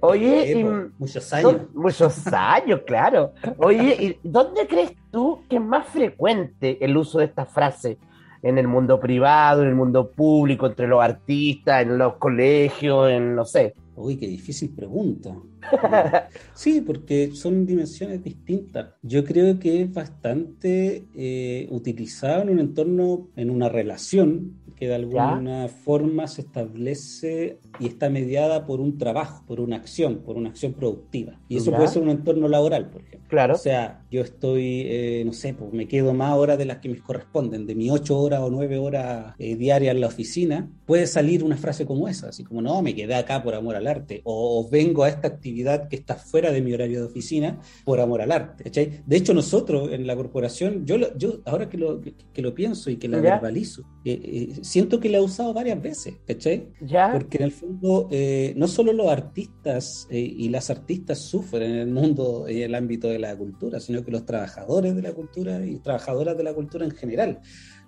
Oye, 0.02 0.66
muchos 0.98 1.32
años. 1.34 1.56
Muchos 1.74 2.28
años, 2.28 2.82
claro. 2.86 3.34
Oye, 3.58 4.18
¿y 4.24 4.28
dónde 4.28 4.68
crees 4.68 4.92
tú 5.12 5.41
que 5.50 5.58
es 5.58 5.62
más 5.62 5.88
frecuente 5.88 6.84
el 6.84 6.98
uso 6.98 7.20
de 7.20 7.25
esta 7.25 7.46
frase? 7.46 7.98
¿En 8.44 8.58
el 8.58 8.68
mundo 8.68 9.00
privado, 9.00 9.62
en 9.62 9.70
el 9.70 9.75
mundo 9.75 10.10
público, 10.10 10.65
entre 10.65 10.88
los 10.88 11.03
artistas, 11.03 11.84
en 11.84 12.00
los 12.00 12.15
colegios, 12.15 13.12
en 13.12 13.36
no 13.36 13.46
sé? 13.46 13.75
Uy, 13.96 14.18
qué 14.18 14.27
difícil 14.27 14.72
pregunta. 14.72 15.36
sí, 16.53 16.82
porque 16.82 17.32
son 17.34 17.65
dimensiones 17.65 18.24
distintas. 18.24 18.96
Yo 19.03 19.24
creo 19.24 19.60
que 19.60 19.84
es 19.84 19.94
bastante 19.94 21.06
eh, 21.15 21.68
utilizado 21.70 22.41
en 22.41 22.50
un 22.50 22.60
entorno, 22.60 23.27
en 23.36 23.51
una 23.51 23.70
relación 23.70 24.61
que 24.82 24.88
de 24.88 24.96
alguna 24.96 25.68
forma 25.68 26.26
se 26.26 26.42
establece 26.42 27.60
y 27.80 27.86
está 27.86 28.10
mediada 28.10 28.66
por 28.66 28.82
un 28.82 28.98
trabajo, 28.98 29.44
por 29.46 29.60
una 29.60 29.76
acción, 29.76 30.24
por 30.26 30.38
una 30.38 30.50
acción 30.50 30.74
productiva. 30.74 31.40
Y 31.48 31.58
eso 31.58 31.72
puede 31.72 31.88
ser 31.88 32.02
un 32.02 32.10
entorno 32.10 32.48
laboral, 32.48 32.90
por 32.90 33.04
ejemplo. 33.04 33.30
Claro. 33.30 33.54
O 33.54 33.58
sea, 33.60 34.04
yo 34.10 34.22
estoy, 34.22 34.82
eh, 34.88 35.22
no 35.24 35.34
sé, 35.34 35.54
pues 35.54 35.72
me 35.72 35.88
quedo 35.88 36.16
más 36.16 36.36
horas 36.36 36.58
de 36.58 36.66
las 36.66 36.80
que 36.80 36.90
me 36.90 36.98
corresponden, 36.98 37.68
de 37.68 37.76
mis 37.76 37.92
ocho 37.92 38.18
horas 38.18 38.40
o 38.42 38.50
nueve 38.50 38.80
horas 38.80 39.36
eh, 39.38 39.56
diarias 39.56 39.94
en 39.94 40.02
la 40.02 40.08
oficina, 40.08 40.68
puede 40.88 41.06
salir 41.06 41.44
una 41.44 41.58
frase 41.58 41.86
como 41.86 42.08
esa, 42.08 42.30
así 42.30 42.44
como, 42.44 42.64
no, 42.64 42.82
me 42.82 42.96
quedé 42.96 43.14
acá 43.14 43.44
por 43.44 43.54
amor 43.54 43.76
al 43.76 43.86
arte, 43.86 44.22
o, 44.24 44.68
vengo 44.68 45.04
a 45.04 45.10
esta 45.10 45.28
actividad 45.28 45.90
que 45.90 45.96
está 45.96 46.16
fuera 46.16 46.52
de 46.52 46.62
mi 46.62 46.74
horario 46.74 47.02
de 47.02 47.06
oficina 47.06 47.60
por 47.86 48.00
amor 48.00 48.22
al 48.22 48.32
arte. 48.32 48.70
De 49.06 49.16
hecho, 49.16 49.36
nosotros 49.36 49.92
en 49.92 50.08
la 50.08 50.16
corporación, 50.16 50.88
yo, 50.88 50.98
yo 51.16 51.42
ahora 51.46 51.70
que 51.70 51.78
lo, 51.78 52.02
que, 52.02 52.42
lo 52.42 52.56
pienso 52.56 52.90
y 52.90 52.98
que 52.98 53.08
la 53.08 53.20
verbalizo, 53.20 53.84
eh, 54.06 54.56
siento 54.72 55.01
que 55.01 55.10
la 55.10 55.18
he 55.18 55.22
usado 55.22 55.54
varias 55.54 55.82
veces, 55.82 56.16
¿cachai? 56.25 56.70
¿Ya? 56.80 57.12
Porque 57.12 57.38
en 57.38 57.44
el 57.44 57.51
fondo, 57.51 58.08
eh, 58.10 58.54
no 58.56 58.70
solo 58.70 58.94
los 58.94 59.10
artistas 59.10 60.08
eh, 60.10 60.20
y 60.20 60.48
las 60.48 60.70
artistas 60.70 61.20
sufren 61.20 61.72
en 61.72 61.78
el 61.80 61.88
mundo 61.92 62.46
y 62.48 62.60
en 62.60 62.70
el 62.70 62.75
ámbito 62.75 63.10
de 63.10 63.20
la 63.20 63.36
cultura, 63.36 63.82
sino 63.82 64.01
que 64.06 64.12
los 64.12 64.25
trabajadores 64.25 64.96
de 64.96 65.01
la 65.01 65.12
cultura 65.12 65.66
y 65.66 65.80
trabajadoras 65.80 66.38
de 66.38 66.44
la 66.44 66.54
cultura 66.54 66.86
en 66.86 66.92
general. 66.92 67.42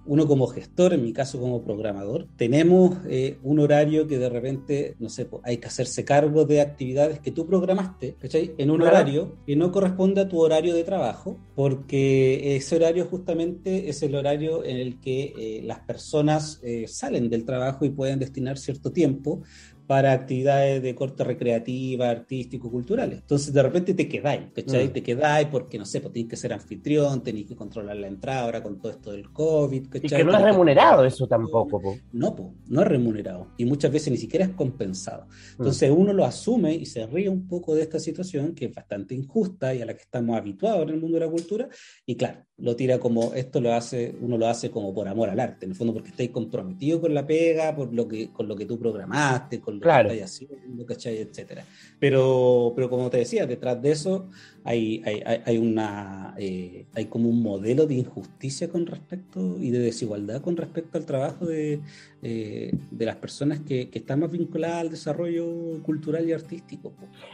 Uno 0.05 0.27
como 0.27 0.47
gestor, 0.47 0.93
en 0.93 1.03
mi 1.03 1.13
caso 1.13 1.39
como 1.39 1.63
programador, 1.63 2.27
tenemos 2.35 2.97
eh, 3.07 3.37
un 3.43 3.59
horario 3.59 4.07
que 4.07 4.17
de 4.17 4.29
repente, 4.29 4.95
no 4.99 5.09
sé, 5.09 5.27
hay 5.43 5.57
que 5.57 5.67
hacerse 5.67 6.03
cargo 6.03 6.45
de 6.45 6.61
actividades 6.61 7.19
que 7.19 7.31
tú 7.31 7.47
programaste, 7.47 8.15
¿cachai? 8.19 8.53
En 8.57 8.71
un 8.71 8.81
horario 8.81 9.37
que 9.45 9.55
no 9.55 9.71
corresponde 9.71 10.21
a 10.21 10.27
tu 10.27 10.39
horario 10.39 10.73
de 10.73 10.83
trabajo, 10.83 11.37
porque 11.55 12.55
ese 12.55 12.75
horario 12.75 13.05
justamente 13.05 13.89
es 13.89 14.03
el 14.03 14.15
horario 14.15 14.63
en 14.63 14.77
el 14.77 14.99
que 14.99 15.33
eh, 15.37 15.61
las 15.63 15.79
personas 15.79 16.59
eh, 16.63 16.85
salen 16.87 17.29
del 17.29 17.45
trabajo 17.45 17.85
y 17.85 17.89
pueden 17.89 18.19
destinar 18.19 18.57
cierto 18.57 18.91
tiempo 18.91 19.41
para 19.87 20.13
actividades 20.13 20.81
de 20.81 20.95
corte 20.95 21.23
recreativa, 21.23 22.09
artístico, 22.09 22.71
culturales. 22.71 23.19
Entonces 23.19 23.53
de 23.53 23.61
repente 23.61 23.93
te 23.93 24.07
quedáis, 24.07 24.51
¿cachai? 24.53 24.87
Mm. 24.87 24.93
Te 24.93 25.03
quedáis 25.03 25.47
porque, 25.47 25.77
no 25.77 25.85
sé, 25.85 25.99
pues 25.99 26.13
tienes 26.13 26.29
que 26.29 26.37
ser 26.37 26.53
anfitrión, 26.53 27.21
tenés 27.21 27.45
que 27.45 27.55
controlar 27.55 27.97
la 27.97 28.07
entrada 28.07 28.43
ahora 28.43 28.63
con 28.63 28.79
todo 28.79 28.91
esto 28.91 29.11
del 29.11 29.31
COVID, 29.31 29.89
¿cachai? 29.89 30.05
Y 30.05 30.09
que 30.09 30.23
no 30.23 30.37
es 30.37 30.41
remunerado 30.41 31.03
eso 31.03 31.27
tampoco, 31.27 31.81
po. 31.81 31.97
No, 32.13 32.35
po, 32.35 32.53
no 32.67 32.81
es 32.81 32.87
remunerado. 32.87 33.47
Y 33.57 33.65
muchas 33.65 33.91
veces 33.91 34.11
ni 34.11 34.17
siquiera 34.17 34.45
es 34.45 34.51
compensado. 34.51 35.27
Entonces 35.51 35.89
mm. 35.91 35.93
uno 35.93 36.13
lo 36.13 36.25
asume 36.25 36.73
y 36.73 36.85
se 36.85 37.05
ríe 37.05 37.29
un 37.29 37.47
poco 37.47 37.75
de 37.75 37.81
esta 37.81 37.99
situación 37.99 38.55
que 38.55 38.65
es 38.65 38.73
bastante 38.73 39.15
injusta 39.15 39.73
y 39.73 39.81
a 39.81 39.85
la 39.85 39.93
que 39.93 40.01
estamos 40.01 40.37
habituados 40.37 40.83
en 40.83 40.89
el 40.89 41.01
mundo 41.01 41.19
de 41.19 41.25
la 41.25 41.31
cultura. 41.31 41.67
Y 42.05 42.15
claro, 42.15 42.45
lo 42.57 42.75
tira 42.75 42.99
como, 42.99 43.33
esto 43.33 43.59
lo 43.59 43.73
hace, 43.73 44.15
uno 44.21 44.37
lo 44.37 44.47
hace 44.47 44.69
como 44.69 44.93
por 44.93 45.07
amor 45.07 45.29
al 45.29 45.39
arte, 45.39 45.65
en 45.65 45.71
el 45.71 45.77
fondo 45.77 45.93
porque 45.93 46.09
estáis 46.09 46.29
comprometido 46.29 47.01
con 47.01 47.13
la 47.13 47.25
pega, 47.25 47.75
por 47.75 47.93
lo 47.93 48.07
que, 48.07 48.31
con 48.31 48.47
lo 48.47 48.55
que 48.55 48.65
tú 48.65 48.77
programaste, 48.77 49.59
con 49.59 49.72
lo 49.75 49.81
claro. 49.81 50.09
que 50.09 50.15
estáis 50.15 50.49
haciendo, 50.49 50.85
¿cachai? 50.85 51.17
Etcétera. 51.17 51.65
Pero, 51.99 52.73
pero 52.75 52.89
como 52.89 53.09
te 53.09 53.17
decía, 53.17 53.45
detrás 53.45 53.81
de 53.81 53.91
eso 53.91 54.29
hay, 54.63 55.01
hay, 55.05 55.41
hay 55.45 55.57
una, 55.57 56.33
eh, 56.37 56.85
hay 56.93 57.05
como 57.05 57.29
un 57.29 57.41
modelo 57.41 57.85
de 57.85 57.95
injusticia 57.95 58.69
con 58.69 58.85
respecto 58.85 59.57
y 59.59 59.71
de 59.71 59.79
desigualdad 59.79 60.41
con 60.41 60.57
respecto 60.57 60.97
al 60.97 61.05
trabajo 61.05 61.45
de, 61.45 61.79
eh, 62.21 62.73
de 62.91 63.05
las 63.05 63.17
personas 63.17 63.59
que, 63.59 63.89
que, 63.89 63.99
están 63.99 64.21
más 64.21 64.31
vinculadas 64.31 64.81
al 64.81 64.89
desarrollo 64.89 65.81
cultural 65.83 66.27
y 66.27 66.33
artístico. 66.33 66.93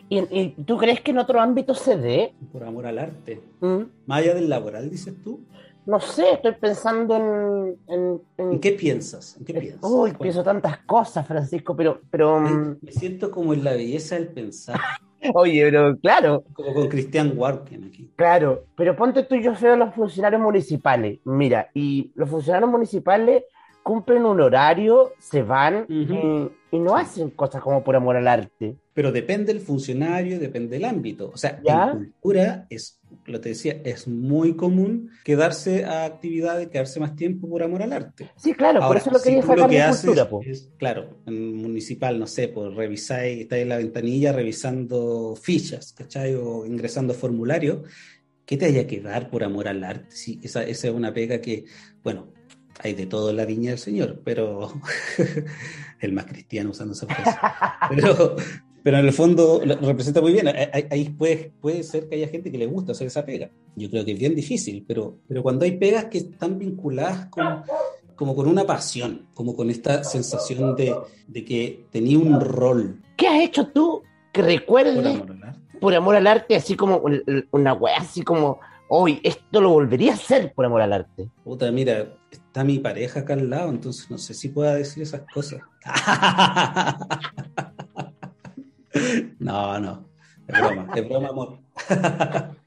¿Y, 0.09 0.49
tú 0.65 0.77
crees 0.77 1.01
que 1.01 1.11
en 1.11 1.19
otro 1.19 1.39
ámbito 1.39 1.73
se 1.73 1.97
dé? 1.97 2.33
Por 2.51 2.63
amor 2.63 2.87
al 2.87 2.99
arte. 2.99 3.41
¿Mm? 3.61 3.83
Más 4.05 4.19
allá 4.19 4.33
del 4.33 4.49
laboral, 4.49 4.89
dices 4.89 5.13
tú. 5.23 5.41
No 5.89 5.99
sé, 5.99 6.33
estoy 6.33 6.51
pensando 6.53 7.15
en... 7.87 8.21
¿En, 8.37 8.59
qué 8.59 8.73
piensas? 8.73 9.35
¿En 9.39 9.45
qué 9.45 9.55
piensas? 9.55 9.89
Uy, 9.89 10.13
pienso 10.13 10.43
tantas 10.43 10.77
cosas, 10.85 11.25
Francisco, 11.25 11.75
pero... 11.75 11.99
pero 12.11 12.39
me, 12.39 12.75
me 12.79 12.91
siento 12.91 13.31
como 13.31 13.55
en 13.55 13.63
la 13.63 13.71
belleza 13.71 14.13
del 14.13 14.27
pensar. 14.27 14.79
Oye, 15.33 15.63
pero 15.63 15.97
claro. 15.97 16.43
Como 16.53 16.75
con 16.75 16.89
Cristian 16.89 17.33
Warken 17.35 17.85
aquí. 17.85 18.11
Claro, 18.15 18.65
pero 18.75 18.95
ponte 18.95 19.23
tú, 19.23 19.35
yo 19.37 19.55
veo 19.59 19.73
a 19.73 19.77
los 19.77 19.95
funcionarios 19.95 20.39
municipales. 20.39 21.21
Mira, 21.25 21.71
y 21.73 22.11
los 22.13 22.29
funcionarios 22.29 22.69
municipales 22.69 23.45
cumplen 23.89 24.23
un 24.23 24.39
horario, 24.39 25.13
se 25.17 25.41
van 25.41 25.87
y, 25.89 26.77
no 26.77 26.95
hacen 26.95 27.31
cosas 27.31 27.59
como 27.59 27.83
por 27.83 27.95
amor 27.95 28.15
al 28.17 28.27
arte. 28.27 28.75
Pero 28.93 29.11
depende 29.11 29.51
del 29.51 29.63
funcionario, 29.63 30.37
depende 30.37 30.77
del 30.77 30.85
ámbito. 30.85 31.31
O 31.33 31.37
sea, 31.37 31.59
¿Ya? 31.65 31.89
en 31.89 32.11
cultura 32.11 32.67
es, 32.69 33.01
lo 33.25 33.41
te 33.41 33.49
decía, 33.49 33.81
es 33.83 34.07
muy 34.07 34.55
común 34.55 35.09
quedarse 35.25 35.85
a 35.85 36.05
actividades, 36.05 36.67
quedarse 36.67 36.99
más 36.99 37.15
tiempo 37.15 37.49
por 37.49 37.63
amor 37.63 37.81
al 37.81 37.93
arte. 37.93 38.29
Sí, 38.35 38.53
claro, 38.53 38.79
por 38.87 38.97
eso 38.97 39.09
lo 39.09 39.19
quería 39.19 39.41
sacar 39.41 39.57
lo 39.57 39.67
que 39.67 39.81
de 39.81 39.89
cultura. 39.89 40.29
Es, 40.45 40.69
claro, 40.77 41.21
en 41.25 41.55
municipal, 41.55 42.19
no 42.19 42.27
sé, 42.27 42.47
pues 42.49 42.71
revisáis, 42.75 43.41
estáis 43.41 43.63
en 43.63 43.69
la 43.69 43.77
ventanilla 43.77 44.31
revisando 44.33 45.35
fichas, 45.35 45.93
¿cachai? 45.93 46.35
O 46.35 46.63
ingresando 46.63 47.15
formularios. 47.15 47.79
¿Qué 48.45 48.55
te 48.55 48.65
haya 48.65 48.85
que 48.85 49.01
dar 49.01 49.31
por 49.31 49.43
amor 49.43 49.67
al 49.67 49.83
arte? 49.83 50.05
Sí, 50.09 50.39
esa, 50.43 50.61
esa 50.61 50.89
es 50.89 50.93
una 50.93 51.11
pega 51.11 51.41
que, 51.41 51.65
bueno, 52.03 52.33
hay 52.79 52.93
de 52.93 53.05
todo 53.05 53.29
en 53.29 53.37
la 53.37 53.45
viña 53.45 53.71
del 53.71 53.79
Señor, 53.79 54.21
pero 54.23 54.73
el 55.99 56.13
más 56.13 56.25
cristiano 56.25 56.71
usando 56.71 56.93
esa 56.93 57.07
frase. 57.07 57.37
Pero, 57.89 58.35
pero 58.83 58.97
en 58.97 59.05
el 59.05 59.13
fondo 59.13 59.61
representa 59.81 60.21
muy 60.21 60.31
bien. 60.31 60.47
Ahí 60.47 61.09
puede, 61.09 61.51
puede 61.59 61.83
ser 61.83 62.07
que 62.07 62.15
haya 62.15 62.27
gente 62.29 62.51
que 62.51 62.57
le 62.57 62.65
gusta 62.65 62.93
hacer 62.93 63.07
esa 63.07 63.25
pega. 63.25 63.49
Yo 63.75 63.89
creo 63.89 64.05
que 64.05 64.13
es 64.13 64.19
bien 64.19 64.35
difícil, 64.35 64.85
pero, 64.87 65.17
pero 65.27 65.43
cuando 65.43 65.65
hay 65.65 65.77
pegas 65.77 66.05
que 66.05 66.19
están 66.19 66.57
vinculadas 66.57 67.25
con, 67.27 67.63
como 68.15 68.35
con 68.35 68.47
una 68.47 68.65
pasión, 68.65 69.27
como 69.33 69.55
con 69.55 69.69
esta 69.69 70.03
sensación 70.03 70.75
de, 70.75 70.95
de 71.27 71.45
que 71.45 71.85
tenía 71.91 72.17
un 72.17 72.39
rol. 72.39 73.01
¿Qué 73.17 73.27
has 73.27 73.41
hecho 73.41 73.67
tú 73.67 74.03
que 74.31 74.41
recuerdes 74.41 74.95
por 74.95 75.05
amor 75.05 75.31
al 75.31 75.43
arte, 75.43 75.79
por 75.79 75.93
amor 75.93 76.15
al 76.15 76.27
arte 76.27 76.55
así 76.55 76.75
como 76.75 77.01
una 77.51 77.73
wea, 77.73 77.97
así 77.97 78.21
como 78.21 78.59
hoy 78.89 79.21
esto 79.23 79.61
lo 79.61 79.69
volvería 79.69 80.11
a 80.11 80.15
hacer 80.15 80.53
por 80.53 80.65
amor 80.65 80.81
al 80.81 80.91
arte. 80.91 81.29
Puta, 81.43 81.71
mira, 81.71 82.17
está 82.29 82.63
mi 82.63 82.79
pareja 82.79 83.21
acá 83.21 83.33
al 83.33 83.49
lado, 83.49 83.69
entonces 83.69 84.11
no 84.11 84.17
sé 84.17 84.33
si 84.33 84.49
pueda 84.49 84.75
decir 84.75 85.03
esas 85.03 85.21
cosas. 85.33 85.61
no, 89.39 89.79
no, 89.79 90.09
es 90.47 90.59
broma, 90.59 90.87
es 90.95 91.07
broma, 91.07 91.29
amor. 91.29 91.59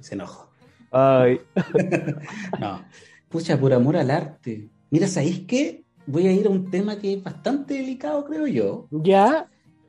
Se 0.00 0.14
enojo. 0.14 0.50
Ay. 0.90 1.40
no, 2.60 2.82
pucha, 3.28 3.60
por 3.60 3.74
amor 3.74 3.96
al 3.96 4.10
arte. 4.10 4.70
Mira, 4.90 5.06
¿sabéis 5.06 5.44
qué? 5.46 5.84
Voy 6.06 6.26
a 6.26 6.32
ir 6.32 6.46
a 6.46 6.50
un 6.50 6.70
tema 6.70 6.98
que 6.98 7.12
es 7.12 7.22
bastante 7.22 7.74
delicado, 7.74 8.24
creo 8.24 8.46
yo. 8.46 8.88
¿Ya? 8.90 9.48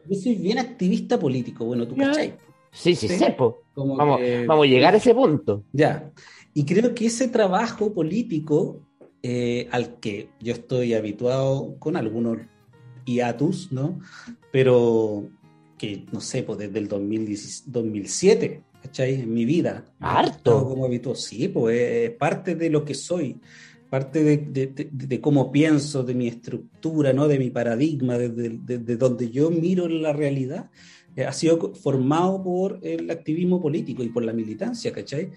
Yo 0.09 0.19
soy 0.19 0.35
bien 0.35 0.59
activista 0.59 1.19
político, 1.19 1.65
bueno, 1.65 1.87
tú 1.87 1.95
cachai. 1.95 2.35
Sí, 2.71 2.95
sí, 2.95 3.07
sepo. 3.07 3.60
Vamos, 3.75 4.19
vamos 4.47 4.65
a 4.65 4.69
llegar 4.69 4.93
a 4.93 4.97
ese 4.97 5.13
punto. 5.13 5.63
Ya. 5.71 6.11
Y 6.53 6.65
creo 6.65 6.93
que 6.93 7.05
ese 7.05 7.27
trabajo 7.27 7.93
político 7.93 8.81
eh, 9.23 9.67
al 9.71 9.99
que 9.99 10.29
yo 10.39 10.53
estoy 10.53 10.95
habituado 10.95 11.75
con 11.77 11.95
algunos 11.95 12.39
hiatus, 13.05 13.71
¿no? 13.71 13.99
Pero 14.51 15.29
que, 15.77 16.05
no 16.11 16.21
sé, 16.21 16.41
pues 16.41 16.57
desde 16.57 16.79
el 16.79 16.87
2007, 16.87 18.63
¿cachai? 18.81 19.21
En 19.21 19.33
mi 19.33 19.45
vida. 19.45 19.85
Harto. 19.99 20.67
Como 20.67 20.85
habituado. 20.85 21.15
Sí, 21.15 21.47
pues 21.47 21.79
es 21.79 22.11
parte 22.11 22.55
de 22.55 22.71
lo 22.71 22.83
que 22.83 22.95
soy, 22.95 23.39
parte 23.91 24.23
de, 24.23 25.21
cómo 25.21 25.51
pienso, 25.51 26.03
de 26.03 26.15
mi 26.15 26.27
estructura, 26.27 27.13
¿no? 27.13 27.27
De 27.27 27.37
mi 27.37 27.51
paradigma, 27.51 28.17
de, 28.17 28.97
donde 28.97 29.29
yo 29.29 29.51
miro 29.51 29.87
la 29.87 30.13
realidad. 30.13 30.71
Eh, 31.15 31.25
ha 31.25 31.33
sido 31.33 31.73
formado 31.73 32.41
por 32.41 32.79
el 32.81 33.09
activismo 33.11 33.61
político 33.61 34.03
y 34.03 34.09
por 34.09 34.23
la 34.23 34.33
militancia, 34.33 34.91
¿cachai? 34.91 35.31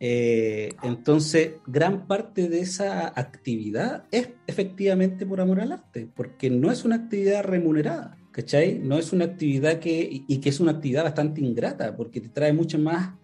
Eh, 0.00 0.70
entonces, 0.82 1.54
gran 1.66 2.06
parte 2.06 2.48
de 2.48 2.60
esa 2.60 3.08
actividad 3.08 4.04
es 4.12 4.30
efectivamente 4.46 5.26
por 5.26 5.40
amor 5.40 5.60
al 5.60 5.72
arte, 5.72 6.08
porque 6.14 6.50
no 6.50 6.70
es 6.70 6.84
una 6.84 6.96
actividad 6.96 7.42
remunerada, 7.42 8.16
¿cachai? 8.30 8.78
No 8.78 8.96
es 8.96 9.12
una 9.12 9.24
actividad 9.24 9.80
que, 9.80 10.24
y 10.26 10.38
que 10.38 10.48
es 10.48 10.60
una 10.60 10.72
actividad 10.72 11.04
bastante 11.04 11.40
ingrata, 11.40 11.96
porque 11.96 12.20
te 12.20 12.28
trae 12.28 12.52
muchos 12.52 12.80
más 12.80 13.14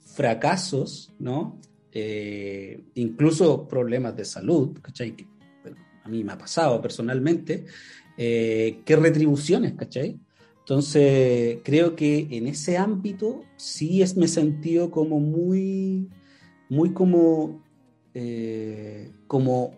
fracasos, 0.00 1.12
¿no? 1.18 1.60
Eh, 1.92 2.84
incluso 2.94 3.68
problemas 3.68 4.16
de 4.16 4.24
salud, 4.24 4.78
¿cachai? 4.80 5.14
Que, 5.14 5.26
a 6.02 6.08
mí 6.08 6.24
me 6.24 6.32
ha 6.32 6.38
pasado 6.38 6.80
personalmente, 6.80 7.64
eh, 8.16 8.80
que 8.84 8.96
retribuciones, 8.96 9.74
¿cachai? 9.74 10.18
Entonces, 10.64 11.58
creo 11.62 11.94
que 11.94 12.26
en 12.30 12.46
ese 12.46 12.78
ámbito 12.78 13.42
sí 13.56 14.00
es, 14.00 14.16
me 14.16 14.24
he 14.24 14.28
sentido 14.28 14.90
como 14.90 15.20
muy, 15.20 16.08
muy 16.70 16.94
como, 16.94 17.62
eh, 18.14 19.12
como 19.26 19.74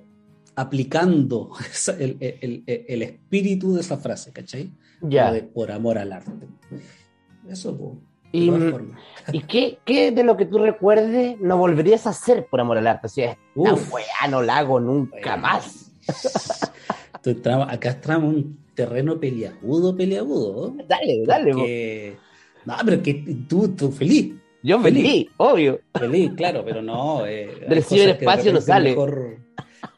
aplicando 0.54 1.50
el, 1.98 2.16
el, 2.20 2.62
el, 2.66 3.02
espíritu 3.02 3.74
de 3.74 3.80
esa 3.80 3.96
frase, 3.96 4.32
¿cachai? 4.32 4.70
Ya. 5.00 5.32
De, 5.32 5.42
por 5.42 5.72
amor 5.72 5.98
al 5.98 6.12
arte. 6.12 6.46
Eso, 7.48 7.76
pues. 7.76 7.98
¿Y, 8.30 8.48
¿y 9.32 9.40
qué, 9.40 9.80
qué, 9.84 10.12
de 10.12 10.22
lo 10.22 10.36
que 10.36 10.46
tú 10.46 10.58
recuerdes 10.58 11.40
no 11.40 11.58
volverías 11.58 12.06
a 12.06 12.10
hacer 12.10 12.46
por 12.46 12.60
amor 12.60 12.78
al 12.78 12.86
arte? 12.86 13.06
O 13.08 13.10
sea, 13.10 13.36
Uf, 13.56 13.92
no 14.30 14.40
la 14.40 14.58
hago 14.58 14.78
nunca 14.78 15.36
más. 15.36 15.85
acá 17.68 17.90
estamos 17.90 18.34
un 18.34 18.58
terreno 18.74 19.18
peliagudo, 19.18 19.96
peliagudo. 19.96 20.74
Dale, 20.88 21.24
dale. 21.26 22.18
No, 22.64 22.74
pero 22.84 23.02
que 23.02 23.14
tú, 23.48 23.68
tú 23.68 23.90
feliz. 23.90 24.34
Yo 24.62 24.80
feliz, 24.80 25.28
obvio. 25.36 25.80
Feliz, 25.96 26.32
claro, 26.36 26.64
pero 26.64 26.82
no. 26.82 27.24
Eh, 27.24 27.66
Del 27.68 27.84
ciberespacio 27.84 28.52
no 28.52 28.60
sale. 28.60 28.90
Mejor, 28.90 29.38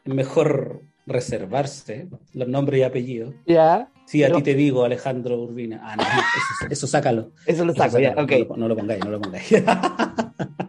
mejor 0.05 0.81
reservarse 1.07 2.07
los 2.33 2.47
nombres 2.47 2.81
y 2.81 2.83
apellidos. 2.83 3.33
Ya. 3.47 3.89
Sí, 4.05 4.23
a 4.23 4.31
ti 4.31 4.41
te 4.41 4.55
digo, 4.55 4.83
Alejandro 4.83 5.39
Urbina. 5.39 5.81
Ah, 5.83 5.95
no, 5.95 6.03
eso, 6.69 6.87
sácalo. 6.87 7.31
Eso 7.45 7.65
lo 7.65 7.73
saco, 7.73 7.99
ya, 7.99 8.15
ok. 8.17 8.57
No 8.57 8.67
lo, 8.67 8.75
pongáis, 8.75 9.03
no 9.03 9.11
lo 9.11 9.21
pongáis. 9.21 9.49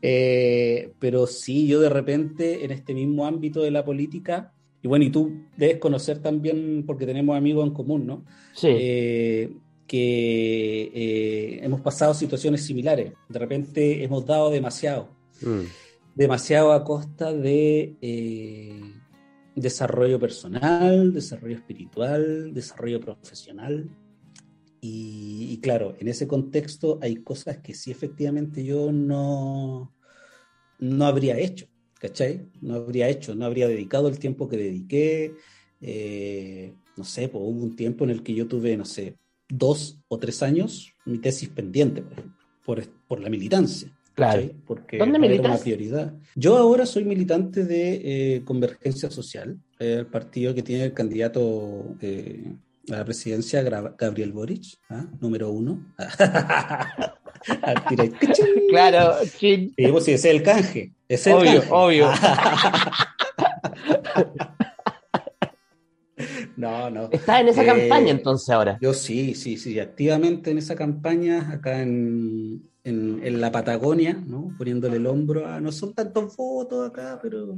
Eh, 0.00 0.92
pero 0.98 1.26
sí, 1.26 1.66
yo 1.66 1.80
de 1.80 1.88
repente, 1.88 2.64
en 2.64 2.70
este 2.70 2.94
mismo 2.94 3.26
ámbito 3.26 3.62
de 3.62 3.70
la 3.70 3.84
política, 3.84 4.52
y 4.82 4.88
bueno, 4.88 5.04
y 5.04 5.10
tú 5.10 5.44
debes 5.56 5.78
conocer 5.78 6.20
también, 6.20 6.84
porque 6.86 7.06
tenemos 7.06 7.36
amigos 7.36 7.66
en 7.66 7.74
común, 7.74 8.06
¿no? 8.06 8.24
Sí. 8.54 8.68
Eh, 8.70 9.52
que 9.88 10.92
eh, 10.94 11.60
hemos 11.62 11.80
pasado 11.80 12.14
situaciones 12.14 12.64
similares. 12.64 13.12
De 13.28 13.38
repente 13.38 14.04
hemos 14.04 14.24
dado 14.24 14.50
demasiado. 14.50 15.16
Mm. 15.40 15.66
demasiado 16.16 16.72
a 16.72 16.82
costa 16.82 17.32
de 17.32 17.94
eh, 18.02 18.80
desarrollo 19.54 20.18
personal, 20.18 21.12
desarrollo 21.12 21.54
espiritual, 21.54 22.52
desarrollo 22.52 23.00
profesional. 23.00 23.88
Y, 24.80 25.48
y, 25.50 25.58
claro, 25.60 25.96
en 25.98 26.08
ese 26.08 26.28
contexto 26.28 26.98
hay 27.02 27.16
cosas 27.16 27.58
que 27.58 27.74
sí 27.74 27.90
efectivamente 27.90 28.64
yo 28.64 28.92
no, 28.92 29.92
no 30.78 31.04
habría 31.06 31.38
hecho, 31.38 31.66
¿cachai? 31.98 32.48
No 32.60 32.74
habría 32.74 33.08
hecho, 33.08 33.34
no 33.34 33.44
habría 33.44 33.68
dedicado 33.68 34.08
el 34.08 34.18
tiempo 34.18 34.48
que 34.48 34.56
dediqué. 34.56 35.34
Eh, 35.80 36.74
no 36.96 37.04
sé, 37.04 37.28
pues, 37.28 37.42
hubo 37.42 37.62
un 37.62 37.76
tiempo 37.76 38.04
en 38.04 38.10
el 38.10 38.22
que 38.22 38.34
yo 38.34 38.46
tuve, 38.46 38.76
no 38.76 38.84
sé, 38.84 39.16
dos 39.48 40.00
o 40.08 40.18
tres 40.18 40.42
años 40.42 40.92
mi 41.04 41.18
tesis 41.18 41.48
pendiente, 41.48 42.02
por 42.02 42.12
ejemplo, 42.12 42.36
por, 42.64 42.88
por 43.08 43.20
la 43.20 43.30
militancia. 43.30 43.92
Claro. 44.14 44.50
Porque 44.66 44.98
¿Dónde 44.98 45.18
no 45.18 45.24
era 45.24 45.32
militas? 45.32 45.52
una 45.52 45.62
prioridad. 45.62 46.14
Yo 46.34 46.56
ahora 46.56 46.86
soy 46.86 47.04
militante 47.04 47.64
de 47.64 48.00
eh, 48.36 48.42
Convergencia 48.44 49.10
Social, 49.10 49.58
el 49.78 50.06
partido 50.06 50.54
que 50.54 50.64
tiene 50.64 50.86
el 50.86 50.92
candidato 50.92 51.96
eh, 52.00 52.52
a 52.90 52.96
la 52.98 53.04
presidencia, 53.04 53.62
Gabriel 53.62 54.32
Boric, 54.32 54.64
¿ah? 54.90 55.06
número 55.20 55.50
uno. 55.50 55.94
Claro. 58.68 59.14
Y 59.40 59.68
pues, 59.90 60.04
sí, 60.04 60.12
ese 60.12 60.30
es 60.30 60.34
el 60.36 60.42
canje. 60.42 60.92
Es 61.08 61.24
el 61.28 61.34
Obvio, 61.34 61.52
canje. 61.60 61.68
obvio. 61.70 62.10
no, 66.56 66.90
no. 66.90 67.08
Estás 67.12 67.40
en 67.40 67.48
esa 67.48 67.62
Eh, 67.62 67.66
campaña 67.66 68.10
entonces 68.10 68.48
ahora. 68.50 68.78
Yo 68.80 68.92
sí, 68.92 69.34
sí, 69.34 69.56
sí, 69.56 69.78
activamente 69.78 70.50
en 70.50 70.58
esa 70.58 70.74
campaña, 70.74 71.52
acá 71.52 71.80
en, 71.80 72.68
en, 72.84 73.20
en 73.24 73.40
la 73.40 73.52
Patagonia, 73.52 74.14
¿no? 74.26 74.52
Poniéndole 74.58 74.96
el 74.96 75.06
hombro 75.06 75.46
a, 75.46 75.60
no 75.60 75.70
son 75.70 75.94
tantos 75.94 76.36
votos 76.36 76.88
acá, 76.88 77.20
pero, 77.22 77.56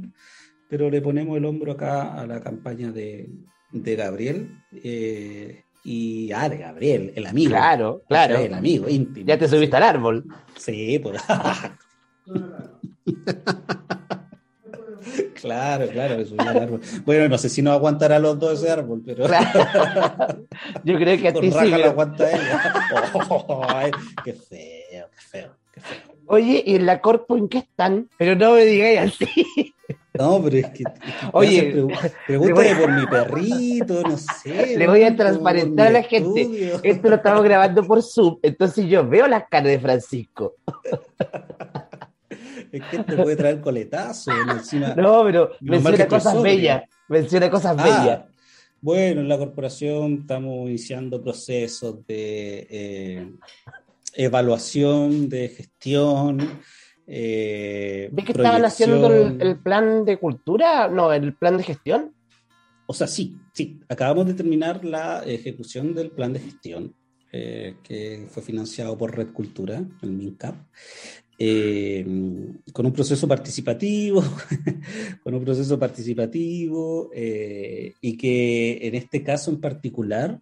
pero 0.69 0.89
le 0.91 1.01
ponemos 1.01 1.37
el 1.37 1.45
hombro 1.45 1.71
acá 1.71 2.13
a 2.13 2.27
la 2.27 2.39
campaña 2.41 2.91
de, 2.91 3.29
de 3.71 3.95
Gabriel. 3.95 4.49
eh, 4.83 5.63
y, 5.83 6.31
ah, 6.31 6.47
de 6.47 6.57
Gabriel, 6.57 7.11
el 7.15 7.25
amigo. 7.25 7.49
Claro, 7.49 8.01
claro. 8.07 8.37
El 8.37 8.53
amigo 8.53 8.87
íntimo. 8.87 9.25
Ya 9.25 9.37
te 9.39 9.47
subiste 9.47 9.75
al 9.77 9.83
árbol. 9.83 10.23
Sí, 10.55 10.99
pues. 10.99 11.19
Claro, 15.41 15.87
claro, 15.89 16.17
me 16.17 16.25
subí 16.25 16.39
al 16.47 16.57
árbol. 16.59 16.81
Bueno, 17.05 17.27
no 17.27 17.37
sé 17.37 17.49
si 17.49 17.63
nos 17.63 17.73
aguantará 17.73 18.19
los 18.19 18.37
dos 18.37 18.61
ese 18.61 18.71
árbol, 18.71 19.01
pero 19.03 19.25
Claro. 19.25 20.45
Yo 20.83 20.95
creo 20.97 21.19
que 21.19 21.27
a 21.29 21.33
ti 21.33 21.51
sí. 21.51 21.69
lo 21.69 21.85
aguanta 21.85 22.29
ella. 22.31 22.61
Ay, 23.67 23.91
qué 24.23 24.33
feo, 24.33 25.07
qué 25.09 25.21
feo, 25.29 25.55
qué 25.73 25.81
feo. 25.81 25.99
Oye, 26.27 26.63
¿y 26.65 26.75
en 26.75 26.85
la 26.85 27.01
corpo 27.01 27.35
en 27.35 27.49
qué 27.49 27.57
están? 27.57 28.07
Pero 28.17 28.35
no 28.35 28.53
me 28.53 28.63
digáis 28.65 28.99
así. 28.99 29.73
No, 30.21 30.41
pero 30.43 30.57
es 30.57 30.69
que, 30.69 30.83
es 30.83 30.99
que 30.99 31.27
Oye, 31.33 31.87
pregúntale 32.27 32.75
por 32.75 32.91
mi 32.91 33.05
perrito, 33.07 34.01
no 34.03 34.17
sé. 34.17 34.75
Le 34.77 34.87
voy 34.87 35.03
a 35.03 35.15
transparentar 35.15 35.87
a 35.87 35.91
la 35.91 36.03
gente. 36.03 36.41
estudio. 36.41 36.79
Esto 36.83 37.09
lo 37.09 37.15
estamos 37.15 37.43
grabando 37.43 37.83
por 37.85 38.01
Zoom, 38.03 38.37
entonces 38.41 38.85
yo 38.87 39.07
veo 39.07 39.27
las 39.27 39.43
caras 39.49 39.67
de 39.71 39.79
Francisco. 39.79 40.55
Es 42.71 42.81
que 42.89 42.99
te 42.99 43.17
puede 43.17 43.35
traer 43.35 43.59
coletazo. 43.59 44.31
Encima, 44.49 44.95
No, 44.95 45.23
pero 45.25 45.51
menciona 45.59 46.07
cosas 46.07 46.41
bellas. 46.41 46.83
Menciona 47.09 47.49
cosas 47.49 47.75
Ah, 47.77 47.83
bellas. 47.83 48.21
bueno, 48.79 49.19
en 49.19 49.27
la 49.27 49.37
corporación 49.37 50.19
estamos 50.21 50.69
iniciando 50.69 51.21
procesos 51.21 52.05
de 52.07 52.67
eh, 52.69 53.29
evaluación, 54.13 55.27
de 55.27 55.49
gestión. 55.49 56.61
Eh, 57.13 58.07
¿Ves 58.13 58.25
que 58.25 58.31
estaban 58.31 58.63
haciendo 58.63 59.13
el, 59.13 59.59
plan 59.59 60.05
de 60.05 60.17
cultura? 60.17 60.87
No, 60.87 61.11
el 61.11 61.33
plan 61.35 61.57
de 61.57 61.63
gestión. 61.63 62.13
O 62.85 62.93
sea, 62.93 63.05
sí, 63.05 63.35
sí. 63.51 63.81
Acabamos 63.89 64.27
de 64.27 64.33
terminar 64.33 64.85
la 64.85 65.21
ejecución 65.25 65.93
del 65.93 66.11
plan 66.11 66.31
de 66.31 66.39
gestión 66.39 66.95
eh, 67.33 67.75
que 67.83 68.27
fue 68.29 68.41
financiado 68.41 68.97
por 68.97 69.13
Red 69.13 69.33
Cultura, 69.33 69.83
el 70.01 70.11
MINCAP, 70.11 70.55
eh, 71.37 72.05
con 72.71 72.85
un 72.85 72.93
proceso 72.93 73.27
participativo, 73.27 74.23
con 75.23 75.33
un 75.33 75.43
proceso 75.43 75.77
participativo 75.77 77.09
eh, 77.13 77.93
y 77.99 78.15
que 78.15 78.87
en 78.87 78.95
este 78.95 79.21
caso 79.21 79.51
en 79.51 79.59
particular, 79.59 80.39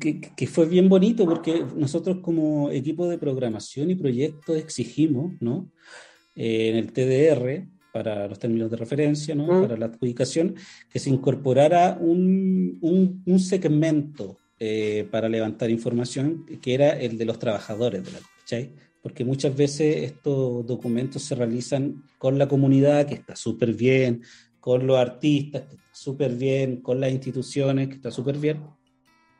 que, 0.00 0.20
que 0.20 0.46
fue 0.46 0.66
bien 0.66 0.88
bonito 0.88 1.24
porque 1.24 1.64
nosotros 1.76 2.18
como 2.22 2.70
equipo 2.70 3.08
de 3.08 3.18
programación 3.18 3.90
y 3.90 3.94
proyectos 3.94 4.56
exigimos, 4.56 5.32
¿no? 5.40 5.70
Eh, 6.36 6.68
en 6.68 6.76
el 6.76 6.92
TDR, 6.92 7.68
para 7.92 8.26
los 8.26 8.38
términos 8.38 8.70
de 8.70 8.76
referencia, 8.76 9.34
¿no? 9.34 9.44
Mm. 9.44 9.62
para 9.62 9.76
la 9.76 9.86
adjudicación, 9.86 10.54
que 10.88 10.98
se 10.98 11.10
incorporara 11.10 11.98
un, 12.00 12.78
un, 12.80 13.22
un 13.26 13.38
segmento 13.40 14.38
eh, 14.58 15.06
para 15.10 15.28
levantar 15.28 15.70
información 15.70 16.46
que 16.62 16.74
era 16.74 16.90
el 16.90 17.18
de 17.18 17.24
los 17.24 17.38
trabajadores 17.38 18.04
de 18.04 18.12
la 18.12 18.18
¿cachai? 18.38 18.72
Porque 19.02 19.24
muchas 19.24 19.56
veces 19.56 20.04
estos 20.04 20.64
documentos 20.64 21.22
se 21.22 21.34
realizan 21.34 22.04
con 22.18 22.38
la 22.38 22.46
comunidad, 22.46 23.06
que 23.06 23.14
está 23.14 23.34
súper 23.34 23.74
bien, 23.74 24.22
con 24.60 24.86
los 24.86 24.96
artistas, 24.96 25.62
que 25.62 25.74
está 25.74 25.90
súper 25.92 26.36
bien, 26.36 26.76
con 26.76 27.00
las 27.00 27.10
instituciones, 27.10 27.88
que 27.88 27.94
está 27.94 28.12
súper 28.12 28.38
bien, 28.38 28.60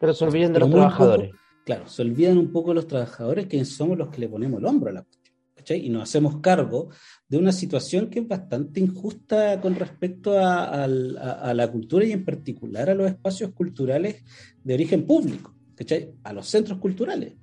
Pero 0.03 0.15
se 0.15 0.25
olviden 0.25 0.53
de 0.53 0.59
los 0.59 0.69
trabajadores. 0.71 1.31
Claro, 1.65 1.87
se 1.87 2.03
olvidan 2.03 2.37
un 2.37 2.51
poco 2.51 2.75
los 2.75 2.89
trabajadores 2.89 3.47
que 3.47 3.65
somos 3.65 3.97
los 3.97 4.09
que 4.09 4.21
le 4.21 4.29
ponemos 4.29 4.59
el 4.59 4.67
hombro 4.67 4.91
a 4.91 4.95
la 4.95 5.03
cuestión. 5.05 5.23
¿cachai? 5.55 5.87
Y 5.87 5.91
nos 5.91 6.03
hacemos 6.03 6.41
cargo 6.41 6.89
de 7.29 7.39
una 7.39 7.53
situación 7.53 8.11
que 8.11 8.19
es 8.19 8.27
bastante 8.27 8.81
injusta 8.81 9.61
con 9.61 9.77
respecto 9.77 10.37
a, 10.37 10.65
al- 10.83 11.17
a- 11.19 11.35
a 11.51 11.55
la 11.55 11.71
cultura 11.71 12.05
y 12.05 12.11
en 12.11 12.25
particular 12.25 12.91
a 12.91 12.95
los 12.97 13.09
espacios 13.09 13.53
culturales 13.53 14.25
de 14.65 14.75
origen 14.75 15.07
público, 15.07 15.55
¿cachai? 15.77 16.11
a 16.25 16.33
los 16.33 16.49
centros 16.49 16.79
culturales. 16.81 17.35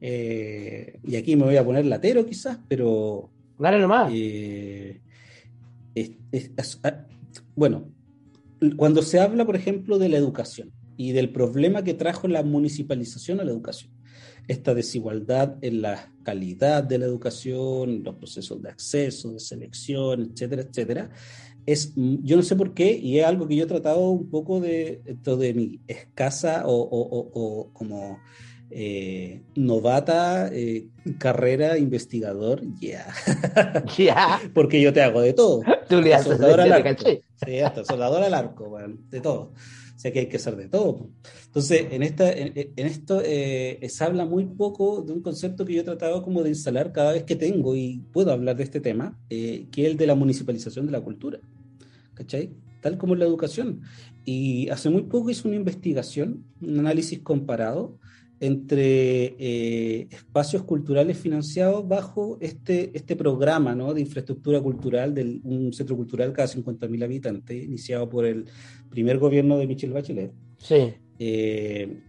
Eh, 0.00 0.98
y 1.04 1.16
aquí 1.16 1.36
me 1.36 1.44
voy 1.44 1.56
a 1.58 1.64
poner 1.66 1.84
latero 1.84 2.24
quizás, 2.24 2.58
pero 2.66 3.28
Dale 3.58 3.78
nomás. 3.78 4.10
eh, 4.14 5.02
es- 5.94 6.12
es- 6.32 6.50
es- 6.56 6.80
ah, 6.82 7.04
bueno, 7.54 7.90
cuando 8.76 9.02
se 9.02 9.20
habla, 9.20 9.44
por 9.44 9.54
ejemplo, 9.56 9.98
de 9.98 10.08
la 10.08 10.16
educación 10.16 10.72
y 10.96 11.12
del 11.12 11.30
problema 11.30 11.84
que 11.84 11.94
trajo 11.94 12.28
la 12.28 12.42
municipalización 12.42 13.40
a 13.40 13.44
la 13.44 13.50
educación, 13.52 13.92
esta 14.48 14.74
desigualdad 14.74 15.56
en 15.62 15.82
la 15.82 16.12
calidad 16.22 16.82
de 16.84 16.98
la 16.98 17.06
educación, 17.06 18.02
los 18.04 18.14
procesos 18.16 18.62
de 18.62 18.70
acceso, 18.70 19.32
de 19.32 19.40
selección, 19.40 20.30
etcétera, 20.32 20.62
etcétera, 20.62 21.10
es, 21.66 21.92
yo 21.96 22.36
no 22.36 22.42
sé 22.42 22.54
por 22.54 22.74
qué, 22.74 22.92
y 22.96 23.18
es 23.18 23.26
algo 23.26 23.48
que 23.48 23.56
yo 23.56 23.64
he 23.64 23.66
tratado 23.66 24.08
un 24.10 24.30
poco 24.30 24.60
de, 24.60 25.02
esto 25.04 25.36
de 25.36 25.52
mi 25.52 25.80
escasa 25.88 26.62
o, 26.66 26.72
o- 26.74 27.08
o- 27.18 27.30
o 27.34 27.72
como 27.72 28.18
eh, 28.70 29.42
novata 29.56 30.48
eh, 30.52 30.88
carrera 31.18 31.76
investigador, 31.78 32.62
ya, 32.80 33.06
Ya, 33.98 34.40
porque 34.54 34.80
yo 34.80 34.92
te 34.92 35.02
hago 35.02 35.20
de 35.20 35.32
todo. 35.32 35.62
tú 35.88 36.00
le 36.00 36.14
haces 36.14 36.32
Soldador 36.38 36.60
al 36.60 36.72
arco. 36.72 37.04
Sí, 37.44 37.58
hasta 37.60 37.84
soldador 37.84 38.22
al 38.22 38.34
arco, 38.34 38.68
weón, 38.68 39.08
de 39.10 39.20
todo. 39.20 39.52
O 39.96 39.98
sea 39.98 40.12
que 40.12 40.20
hay 40.20 40.26
que 40.26 40.36
hacer 40.36 40.56
de 40.56 40.68
todo. 40.68 41.08
Entonces, 41.46 41.86
en, 41.90 42.02
esta, 42.02 42.30
en, 42.30 42.52
en 42.54 42.86
esto 42.86 43.22
eh, 43.24 43.80
se 43.88 44.04
habla 44.04 44.26
muy 44.26 44.44
poco 44.44 45.00
de 45.00 45.14
un 45.14 45.22
concepto 45.22 45.64
que 45.64 45.72
yo 45.72 45.80
he 45.80 45.84
tratado 45.84 46.22
como 46.22 46.42
de 46.42 46.50
instalar 46.50 46.92
cada 46.92 47.12
vez 47.12 47.22
que 47.22 47.34
tengo 47.34 47.74
y 47.74 48.02
puedo 48.12 48.30
hablar 48.30 48.56
de 48.56 48.64
este 48.64 48.80
tema, 48.80 49.18
eh, 49.30 49.66
que 49.72 49.86
es 49.86 49.90
el 49.90 49.96
de 49.96 50.06
la 50.06 50.14
municipalización 50.14 50.84
de 50.84 50.92
la 50.92 51.00
cultura. 51.00 51.40
¿Cachai? 52.12 52.50
Tal 52.82 52.98
como 52.98 53.14
en 53.14 53.20
la 53.20 53.24
educación. 53.24 53.80
Y 54.26 54.68
hace 54.68 54.90
muy 54.90 55.02
poco 55.02 55.30
hice 55.30 55.48
una 55.48 55.56
investigación, 55.56 56.44
un 56.60 56.78
análisis 56.78 57.20
comparado 57.20 57.98
entre 58.40 59.34
eh, 59.38 60.08
espacios 60.10 60.62
culturales 60.64 61.18
financiados 61.18 61.86
bajo 61.86 62.36
este, 62.40 62.90
este 62.94 63.16
programa 63.16 63.74
¿no? 63.74 63.94
de 63.94 64.02
infraestructura 64.02 64.60
cultural 64.60 65.14
de 65.14 65.40
un 65.44 65.72
centro 65.72 65.96
cultural 65.96 66.32
cada 66.32 66.48
50.000 66.48 67.04
habitantes, 67.04 67.64
iniciado 67.64 68.08
por 68.08 68.26
el 68.26 68.44
primer 68.90 69.18
gobierno 69.18 69.56
de 69.58 69.66
Michelle 69.66 69.94
Bachelet. 69.94 70.32
Sí. 70.58 70.94
Eh, 71.18 72.00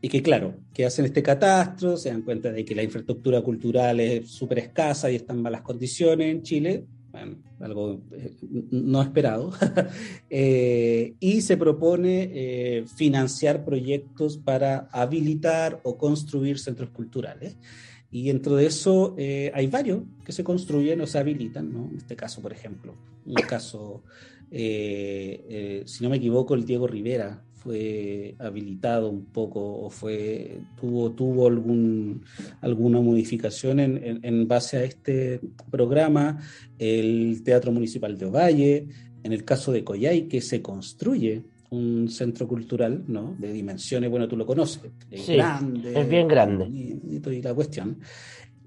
y 0.00 0.08
que 0.08 0.22
claro, 0.22 0.54
que 0.72 0.84
hacen 0.84 1.06
este 1.06 1.22
catastro, 1.22 1.96
se 1.96 2.10
dan 2.10 2.22
cuenta 2.22 2.52
de 2.52 2.64
que 2.64 2.74
la 2.74 2.82
infraestructura 2.82 3.40
cultural 3.40 4.00
es 4.00 4.28
súper 4.28 4.58
escasa 4.58 5.10
y 5.10 5.16
está 5.16 5.32
en 5.32 5.42
malas 5.42 5.62
condiciones 5.62 6.30
en 6.30 6.42
Chile, 6.42 6.84
bueno, 7.10 7.36
algo 7.64 8.02
eh, 8.12 8.36
no 8.70 9.02
esperado, 9.02 9.52
Eh, 10.30 11.14
y 11.20 11.42
se 11.42 11.56
propone 11.56 12.30
eh, 12.32 12.84
financiar 12.96 13.64
proyectos 13.64 14.36
para 14.36 14.88
habilitar 14.90 15.80
o 15.84 15.96
construir 15.96 16.58
centros 16.58 16.90
culturales. 16.90 17.56
Y 18.10 18.26
dentro 18.26 18.56
de 18.56 18.66
eso 18.66 19.14
hay 19.16 19.66
varios 19.68 20.02
que 20.24 20.32
se 20.32 20.42
construyen 20.42 21.00
o 21.00 21.06
se 21.06 21.18
habilitan, 21.18 21.72
¿no? 21.72 21.88
En 21.90 21.98
este 21.98 22.16
caso, 22.16 22.42
por 22.42 22.52
ejemplo, 22.52 22.94
un 23.24 23.34
caso, 23.34 24.02
si 24.50 25.98
no 26.02 26.10
me 26.10 26.16
equivoco, 26.16 26.54
el 26.54 26.64
Diego 26.64 26.86
Rivera 26.86 27.44
fue 27.64 28.34
habilitado 28.38 29.08
un 29.08 29.24
poco 29.24 29.60
o 29.60 29.88
fue, 29.88 30.58
tuvo, 30.78 31.12
tuvo 31.12 31.48
algún, 31.48 32.22
alguna 32.60 33.00
modificación 33.00 33.80
en, 33.80 34.20
en, 34.22 34.46
base 34.46 34.76
a 34.76 34.84
este 34.84 35.40
programa, 35.70 36.38
el 36.78 37.42
Teatro 37.42 37.72
Municipal 37.72 38.18
de 38.18 38.26
Ovalle, 38.26 38.86
en 39.22 39.32
el 39.32 39.44
caso 39.44 39.72
de 39.72 39.82
Coyay, 39.82 40.28
que 40.28 40.42
se 40.42 40.60
construye 40.60 41.42
un 41.70 42.08
centro 42.10 42.46
cultural, 42.46 43.02
¿no? 43.08 43.34
De 43.38 43.52
dimensiones, 43.52 44.10
bueno, 44.10 44.28
tú 44.28 44.36
lo 44.36 44.46
conoces, 44.46 44.92
es 45.10 45.26
grande. 45.26 45.98
Es 45.98 46.08
bien 46.08 46.28
grande. 46.28 46.66
Y, 46.68 47.20
la 47.42 47.54
cuestión. 47.54 47.98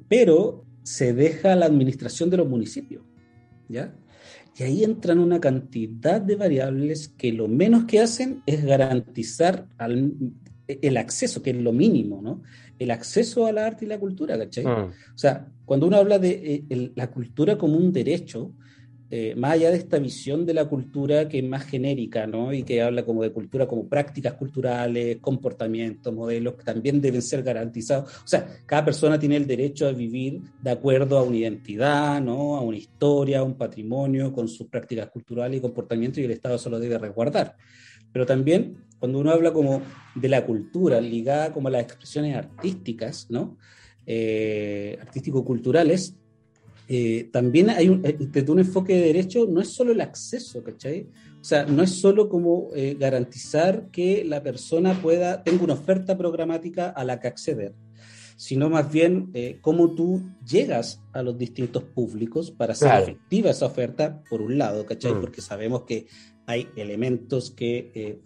Pero 0.10 0.66
se 0.82 1.14
deja 1.14 1.56
la 1.56 1.68
administración 1.68 2.30
de 2.32 2.38
los 2.38 2.50
municipios, 2.50 3.04
¿ya? 3.70 3.94
Y 4.58 4.64
ahí 4.64 4.84
entran 4.84 5.20
una 5.20 5.40
cantidad 5.40 6.20
de 6.20 6.36
variables 6.36 7.10
que 7.10 7.32
lo 7.32 7.48
menos 7.48 7.86
que 7.86 8.00
hacen 8.00 8.42
es 8.46 8.66
garantizar 8.66 9.68
el 10.68 10.98
acceso, 10.98 11.44
que 11.44 11.52
es 11.52 11.58
lo 11.58 11.72
mínimo, 11.72 12.22
¿no? 12.22 12.42
El 12.80 12.92
acceso 12.92 13.46
a 13.46 13.52
la 13.52 13.68
arte 13.68 13.86
y 13.86 13.88
la 13.88 14.00
cultura, 14.00 14.38
¿cachai? 14.38 14.66
Mm. 14.66 14.90
O 14.90 15.18
sea, 15.18 15.48
cuando 15.64 15.86
uno 15.86 15.98
habla 15.98 16.18
de 16.18 16.66
eh, 16.70 16.92
la 16.96 17.12
cultura 17.12 17.58
como 17.58 17.78
un 17.78 17.92
derecho, 17.92 18.54
eh, 19.10 19.36
más 19.36 19.54
allá 19.54 19.72
de 19.72 19.78
esta 19.78 20.00
visión 20.00 20.46
de 20.46 20.54
la 20.54 20.66
cultura 20.66 21.30
que 21.30 21.40
es 21.40 21.44
más 21.46 21.66
genérica, 21.66 22.28
¿no? 22.28 22.54
Y 22.54 22.64
que 22.64 22.82
habla 22.82 23.06
como 23.06 23.24
de 23.24 23.32
cultura 23.32 23.66
como 23.66 23.88
prácticas 23.88 24.34
culturales, 24.34 25.20
comportamientos, 25.22 26.14
modelos 26.14 26.56
que 26.56 26.64
también 26.64 27.00
deben 27.00 27.22
ser 27.22 27.42
garantizados. 27.42 28.14
O 28.24 28.28
sea, 28.28 28.46
cada 28.66 28.84
persona 28.84 29.18
tiene 29.18 29.38
el 29.38 29.48
derecho 29.48 29.88
a 29.88 29.94
vivir 29.94 30.42
de 30.62 30.72
acuerdo 30.72 31.18
a 31.18 31.24
una 31.24 31.38
identidad, 31.38 32.22
¿no? 32.22 32.58
A 32.58 32.62
una 32.62 32.78
historia, 32.78 33.40
a 33.40 33.44
un 33.44 33.56
patrimonio, 33.56 34.34
con 34.34 34.50
sus 34.50 34.68
prácticas 34.68 35.10
culturales 35.10 35.60
y 35.60 35.62
comportamientos 35.62 36.20
y 36.20 36.26
el 36.26 36.32
Estado 36.32 36.58
solo 36.58 36.78
debe 36.78 36.98
resguardar. 36.98 37.56
Pero 38.12 38.26
también 38.26 38.88
cuando 39.00 39.20
uno 39.20 39.32
habla 39.32 39.54
como 39.54 39.82
de 40.16 40.28
la 40.28 40.46
cultura 40.46 41.00
ligada 41.00 41.54
como 41.54 41.70
a 41.70 41.72
las 41.72 41.84
expresiones 41.84 42.36
artísticas, 42.36 43.28
¿no? 43.30 43.58
Eh, 44.06 44.98
artístico-culturales, 45.02 46.16
eh, 46.88 47.30
también 47.34 47.70
hay 47.70 47.90
un, 47.90 48.06
eh, 48.06 48.16
desde 48.18 48.52
un 48.52 48.60
enfoque 48.60 48.94
de 48.94 49.02
derecho, 49.02 49.46
no 49.48 49.60
es 49.60 49.70
solo 49.70 49.92
el 49.92 50.00
acceso, 50.00 50.64
¿cachai? 50.64 51.08
O 51.42 51.44
sea, 51.44 51.66
no 51.66 51.84
es 51.84 51.92
solo 51.92 52.30
como 52.30 52.70
eh, 52.76 52.96
garantizar 52.98 53.90
que 53.92 54.24
la 54.24 54.42
persona 54.42 55.02
pueda, 55.02 55.44
tenga 55.44 55.64
una 55.64 55.74
oferta 55.74 56.18
programática 56.18 56.90
a 56.90 57.04
la 57.04 57.20
que 57.20 57.28
acceder, 57.28 57.74
sino 58.38 58.70
más 58.70 58.92
bien 58.92 59.32
cómo 59.62 59.96
tú 59.96 60.22
llegas 60.46 61.02
a 61.12 61.24
los 61.24 61.38
distintos 61.38 61.84
públicos 61.84 62.52
para 62.52 62.74
hacer 62.74 63.02
efectiva 63.02 63.50
esa 63.50 63.66
oferta, 63.66 64.24
por 64.30 64.42
un 64.42 64.58
lado, 64.58 64.86
¿cachai? 64.86 65.14
Mm. 65.14 65.22
Porque 65.22 65.42
sabemos 65.42 65.84
que 65.84 66.06
hay 66.46 66.70
elementos 66.76 67.52
que 67.52 68.22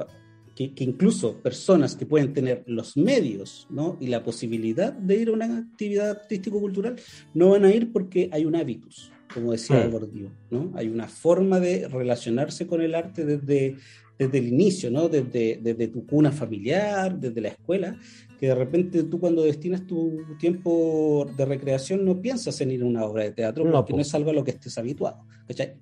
que, 0.56 0.74
incluso 0.78 1.38
personas 1.42 1.96
que 1.96 2.06
pueden 2.06 2.34
tener 2.34 2.64
los 2.68 2.98
medios 2.98 3.68
¿no? 3.70 3.98
y 4.00 4.08
la 4.08 4.24
posibilidad 4.24 4.94
de 4.94 5.18
ir 5.18 5.30
a 5.30 5.34
una 5.34 5.58
actividad 5.58 6.10
artístico-cultural 6.12 6.96
no 7.34 7.50
van 7.50 7.66
a 7.66 7.74
ir 7.74 7.92
porque 7.92 8.30
hay 8.32 8.46
un 8.46 8.56
hábitus, 8.56 9.12
como 9.34 9.52
decía 9.52 9.88
Gordillo, 9.88 10.30
¿no? 10.50 10.72
Hay 10.76 10.88
una 10.88 11.08
forma 11.08 11.60
de 11.60 11.88
relacionarse 11.88 12.68
con 12.68 12.82
el 12.82 12.96
arte 12.96 13.26
desde, 13.26 13.78
desde 14.18 14.38
el 14.38 14.48
inicio, 14.48 14.92
¿no? 14.92 15.08
Desde, 15.08 15.60
desde 15.62 15.88
tu 15.88 16.06
cuna 16.06 16.32
familiar, 16.32 17.18
desde 17.18 17.42
la 17.42 17.50
escuela, 17.50 17.98
que 18.42 18.48
de 18.48 18.56
repente 18.56 19.04
tú 19.04 19.20
cuando 19.20 19.44
destinas 19.44 19.86
tu 19.86 20.18
tiempo 20.40 21.30
de 21.38 21.46
recreación 21.46 22.04
no 22.04 22.20
piensas 22.20 22.60
en 22.62 22.72
ir 22.72 22.82
a 22.82 22.86
una 22.86 23.06
obra 23.06 23.24
de 23.24 23.32
teatro 23.32 23.64
porque 23.72 23.94
no, 23.94 24.02
es 24.02 24.14
algo 24.16 24.32
a 24.32 24.34
lo 24.34 24.44
que 24.44 24.50
estés 24.50 24.78
habituado, 24.80 25.24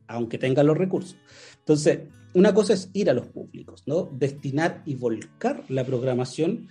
aunque 0.08 0.38
tengas 0.38 0.66
los 0.66 0.78
recursos. 0.78 1.18
Entonces, 1.70 2.00
una 2.34 2.52
cosa 2.52 2.74
es 2.74 2.90
ir 2.94 3.12
a 3.12 3.14
los 3.14 3.28
públicos, 3.28 3.84
¿no? 3.86 4.10
Destinar 4.18 4.82
y 4.88 4.96
volcar 4.96 5.64
la 5.70 5.86
programación 5.86 6.68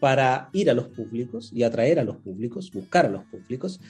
para 0.00 0.50
ir 0.52 0.68
a 0.70 0.74
los 0.74 0.88
públicos 0.88 1.52
y 1.54 1.62
atraer 1.62 2.00
a 2.00 2.04
los 2.04 2.16
públicos, 2.16 2.72
buscar 2.72 3.06
a 3.06 3.10
los 3.10 3.22
públicos. 3.26 3.80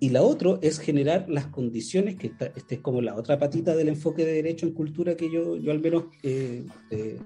Y 0.00 0.08
la 0.08 0.22
otra 0.22 0.58
es 0.60 0.80
generar 0.80 1.26
las 1.28 1.46
condiciones, 1.46 2.16
que 2.16 2.26
esta, 2.26 2.46
es 2.68 2.80
como 2.80 3.00
la 3.00 3.14
otra 3.14 3.38
patita 3.38 3.76
del 3.76 3.90
enfoque 3.90 4.24
de 4.24 4.32
derecho 4.32 4.66
en 4.66 4.72
cultura 4.72 5.16
que 5.16 5.30
yo, 5.30 5.56
yo 5.56 5.70
al 5.70 5.78
menos 5.78 6.06
eh, 6.24 6.64
eh, 6.90 7.20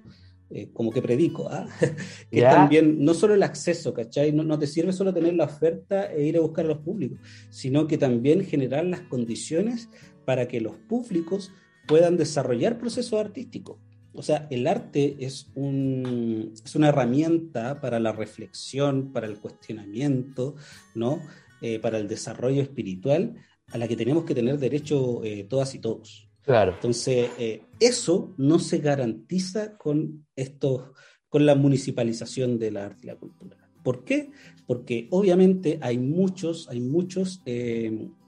eh, 0.51 0.69
como 0.75 0.91
que 0.91 1.01
predico, 1.01 1.49
¿ah? 1.49 1.67
que 2.31 2.43
también 2.43 3.03
no 3.03 3.15
solo 3.15 3.33
el 3.33 3.43
acceso, 3.43 3.95
¿cachai? 3.95 4.33
No, 4.33 4.45
no 4.45 4.59
te 4.59 4.67
sirve 4.67 4.93
solo 4.93 5.15
tener 5.15 5.33
la 5.33 5.45
oferta 5.45 6.13
e 6.13 6.27
ir 6.27 6.37
a 6.37 6.41
buscar 6.41 6.67
a 6.67 6.69
los 6.69 6.81
públicos, 6.81 7.19
sino 7.49 7.87
que 7.87 7.97
también 7.97 8.45
generar 8.45 8.85
las 8.85 9.01
condiciones 9.01 9.89
para 10.27 10.47
que 10.47 10.61
los 10.61 10.77
públicos 10.77 11.53
puedan 11.87 12.17
desarrollar 12.17 12.79
procesos 12.79 13.19
artísticos. 13.19 13.79
O 14.15 14.23
sea, 14.23 14.47
el 14.51 14.67
arte 14.67 15.17
es, 15.21 15.51
un, 15.55 16.53
es 16.65 16.75
una 16.75 16.89
herramienta 16.89 17.81
para 17.81 17.99
la 17.99 18.13
reflexión, 18.13 19.13
para 19.13 19.27
el 19.27 19.39
cuestionamiento, 19.39 20.55
¿no? 20.95 21.21
Eh, 21.63 21.79
para 21.79 21.99
el 21.99 22.09
desarrollo 22.09 22.61
espiritual 22.61 23.35
a 23.69 23.79
la 23.79 23.89
que 23.89 23.97
tenemos 23.97 24.25
que 24.25 24.35
tener 24.35 24.59
derecho 24.59 25.25
eh, 25.25 25.45
todas 25.45 25.75
y 25.75 25.79
todos. 25.79 26.29
Claro. 26.43 26.73
Entonces, 26.75 27.31
eh, 27.39 27.63
eso 27.81 28.35
no 28.37 28.59
se 28.59 28.79
garantiza 28.79 29.79
con, 29.79 30.27
estos, 30.37 30.91
con 31.29 31.47
la 31.47 31.55
municipalización 31.55 32.59
del 32.59 32.77
arte 32.77 33.01
y 33.05 33.07
la 33.07 33.17
cultura. 33.17 33.57
¿Por 33.83 34.05
qué? 34.05 34.31
Porque 34.67 35.09
obviamente 35.11 35.79
hay 35.81 35.99
muchos, 35.99 36.69
hay 36.69 36.81
muchos 36.81 37.43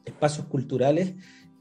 espacios 0.05 0.47
culturales 0.47 1.15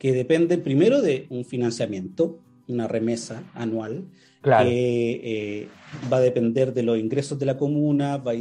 que 0.03 0.11
dependen 0.11 0.63
primero 0.63 1.01
de 1.01 1.27
un 1.29 1.45
financiamiento, 1.45 2.37
una 2.67 2.89
remesa 2.89 3.49
anual, 3.53 4.03
que 4.43 5.21
eh, 5.23 5.67
va 6.11 6.17
a 6.17 6.19
depender 6.19 6.73
de 6.73 6.83
los 6.83 6.99
ingresos 6.99 7.39
de 7.39 7.45
la 7.45 7.55
comuna, 7.55 8.17
va 8.17 8.33
a, 8.33 8.35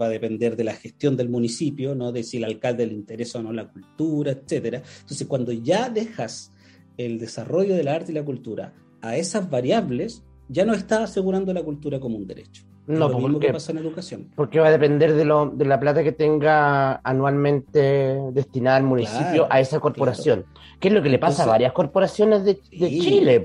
va 0.00 0.06
a, 0.06 0.10
depender 0.10 0.54
de 0.54 0.62
la 0.62 0.74
gestión 0.74 1.16
del 1.16 1.28
municipio, 1.28 1.96
¿no? 1.96 2.12
de 2.12 2.22
si 2.22 2.36
el 2.36 2.44
alcalde 2.44 2.86
le 2.86 2.94
interesa 2.94 3.40
o 3.40 3.42
no 3.42 3.52
la 3.52 3.68
cultura, 3.68 4.30
etcétera. 4.30 4.80
Entonces, 5.00 5.26
cuando 5.26 5.50
ya 5.50 5.90
dejas 5.90 6.52
el 6.96 7.18
desarrollo 7.18 7.74
del 7.74 7.88
arte 7.88 8.12
y 8.12 8.14
la 8.14 8.24
cultura 8.24 8.74
a 9.00 9.16
esas 9.16 9.50
variables, 9.50 10.22
ya 10.48 10.64
no 10.64 10.72
estás 10.72 11.10
asegurando 11.10 11.52
la 11.52 11.64
cultura 11.64 11.98
como 11.98 12.16
un 12.16 12.28
derecho. 12.28 12.62
No, 12.88 13.08
lo 13.10 13.18
mismo 13.18 13.38
que 13.38 13.52
pasa 13.52 13.72
en 13.72 13.78
educación. 13.78 14.28
Porque 14.34 14.58
va 14.60 14.68
a 14.68 14.70
depender 14.70 15.12
de, 15.12 15.26
lo, 15.26 15.50
de 15.50 15.66
la 15.66 15.78
plata 15.78 16.02
que 16.02 16.12
tenga 16.12 16.96
anualmente 17.04 18.18
destinada 18.32 18.78
al 18.78 18.84
municipio 18.84 19.46
a 19.50 19.60
esa 19.60 19.78
corporación. 19.78 20.46
¿Qué 20.80 20.88
es 20.88 20.94
lo 20.94 21.02
que 21.02 21.10
le 21.10 21.18
pasa 21.18 21.42
a 21.42 21.46
varias 21.46 21.72
corporaciones 21.72 22.44
de, 22.44 22.58
Chile, 22.58 23.44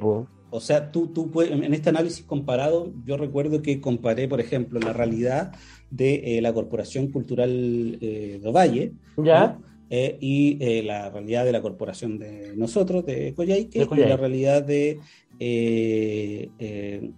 O 0.49 0.59
sea, 0.61 0.91
tú, 0.91 1.07
tú 1.07 1.41
en 1.41 1.73
este 1.73 1.89
análisis 1.89 2.23
comparado, 2.23 2.93
yo 3.05 3.17
recuerdo 3.17 3.61
que 3.61 3.81
comparé, 3.81 4.29
por 4.29 4.39
ejemplo, 4.39 4.79
la 4.79 4.93
realidad 4.93 5.51
de 5.89 6.37
eh, 6.37 6.41
la 6.41 6.53
Corporación 6.53 7.11
Cultural 7.11 7.97
eh, 8.01 8.39
de 8.41 8.47
Ovalle 8.47 8.93
¿Ya? 9.17 9.59
Eh, 9.89 10.17
y 10.21 10.81
la 10.83 11.09
realidad 11.09 11.45
de 11.45 11.51
la 11.51 11.61
corporación 11.61 12.17
de 12.17 12.55
nosotros, 12.55 13.05
de 13.05 13.33
Coyhaique, 13.35 13.87
y 13.91 13.95
la 13.97 14.17
realidad 14.17 14.63
de, 14.63 14.99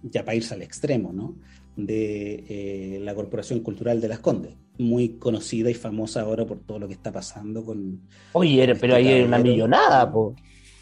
ya 0.02 0.24
para 0.24 0.34
irse 0.34 0.52
al 0.52 0.60
extremo, 0.60 1.10
¿no? 1.10 1.36
De 1.76 2.44
eh, 2.48 3.00
la 3.02 3.14
Corporación 3.14 3.60
Cultural 3.60 4.00
de 4.00 4.08
Las 4.08 4.20
Condes, 4.20 4.54
muy 4.78 5.10
conocida 5.18 5.70
y 5.70 5.74
famosa 5.74 6.22
ahora 6.22 6.46
por 6.46 6.60
todo 6.60 6.78
lo 6.78 6.88
que 6.88 6.94
está 6.94 7.12
pasando 7.12 7.64
con... 7.64 8.00
Oye, 8.32 8.74
pero 8.74 8.96
ahí 8.96 9.08
hay 9.08 9.22
una 9.22 9.38
millonada, 9.38 10.10
po. 10.10 10.34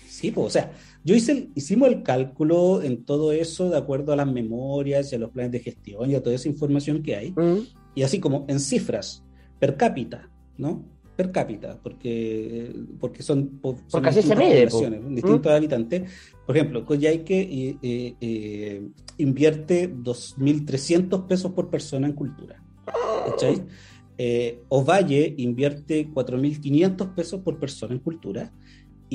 Sí, 0.09 0.31
pues, 0.31 0.47
o 0.47 0.51
sea, 0.51 0.73
yo 1.03 1.15
hice 1.15 1.51
hicimos 1.55 1.89
el 1.89 2.03
cálculo 2.03 2.83
en 2.83 3.05
todo 3.05 3.33
eso 3.33 3.69
de 3.69 3.77
acuerdo 3.77 4.13
a 4.13 4.17
las 4.17 4.31
memorias 4.31 5.13
y 5.13 5.17
a 5.17 5.19
los 5.19 5.31
planes 5.31 5.53
de 5.53 5.61
gestión 5.61 6.11
y 6.11 6.15
a 6.15 6.23
toda 6.23 6.37
esa 6.37 6.49
información 6.49 7.03
que 7.03 7.17
hay, 7.17 7.33
mm. 7.33 7.67
y 7.97 8.03
así 8.05 8.21
como 8.21 8.45
en 8.49 8.61
cifras, 8.61 9.25
per 9.59 9.77
cápita, 9.77 10.31
¿no? 10.57 10.85
Per 11.17 11.31
cápita, 11.31 11.79
porque, 11.83 12.75
porque 12.99 13.23
son, 13.23 13.61
porque 13.61 14.09
así 14.09 14.23
se 14.23 14.35
mide, 14.37 14.67
distintos 14.67 15.53
¿Mm? 15.53 15.57
habitantes. 15.57 16.11
Por 16.47 16.57
ejemplo, 16.57 16.85
Coyhaique 16.85 17.77
eh, 17.83 18.17
eh, 18.21 18.89
invierte 19.19 19.93
2.300 19.95 21.27
pesos 21.27 21.53
por 21.53 21.71
persona 21.71 22.07
en 22.07 22.15
cultura. 22.15 22.63
¿cachai? 23.31 23.63
Eh, 24.17 24.63
Ovalle 24.69 25.35
invierte 25.39 26.09
4.500 26.09 27.15
pesos 27.15 27.41
por 27.41 27.59
persona 27.59 27.95
en 27.95 28.01
cultura 28.01 28.53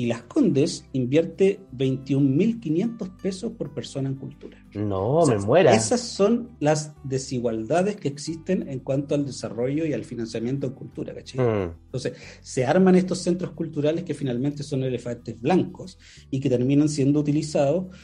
y 0.00 0.06
Las 0.06 0.22
Condes 0.22 0.86
invierte 0.94 1.60
21.500 1.76 3.16
pesos 3.20 3.52
por 3.52 3.74
persona 3.74 4.08
en 4.08 4.14
cultura. 4.14 4.56
No, 4.72 5.26
me 5.26 5.36
muera. 5.36 5.74
Esas 5.74 6.00
son 6.00 6.56
las 6.58 6.94
desigualdades 7.04 7.96
que 7.96 8.08
existen 8.08 8.66
en 8.70 8.78
cuanto 8.78 9.14
al 9.14 9.26
desarrollo 9.26 9.84
y 9.84 9.92
al 9.92 10.06
financiamiento 10.06 10.68
en 10.68 10.72
cultura, 10.72 11.14
¿cachai? 11.14 11.40
Mm. 11.40 11.72
Entonces, 11.84 12.14
se 12.40 12.64
arman 12.64 12.94
estos 12.94 13.18
centros 13.18 13.50
culturales 13.50 14.04
que 14.04 14.14
finalmente 14.14 14.62
son 14.62 14.84
elefantes 14.84 15.38
blancos 15.38 15.98
y 16.30 16.40
que 16.40 16.48
terminan 16.48 16.88
siendo 16.88 17.20
utilizados 17.20 17.94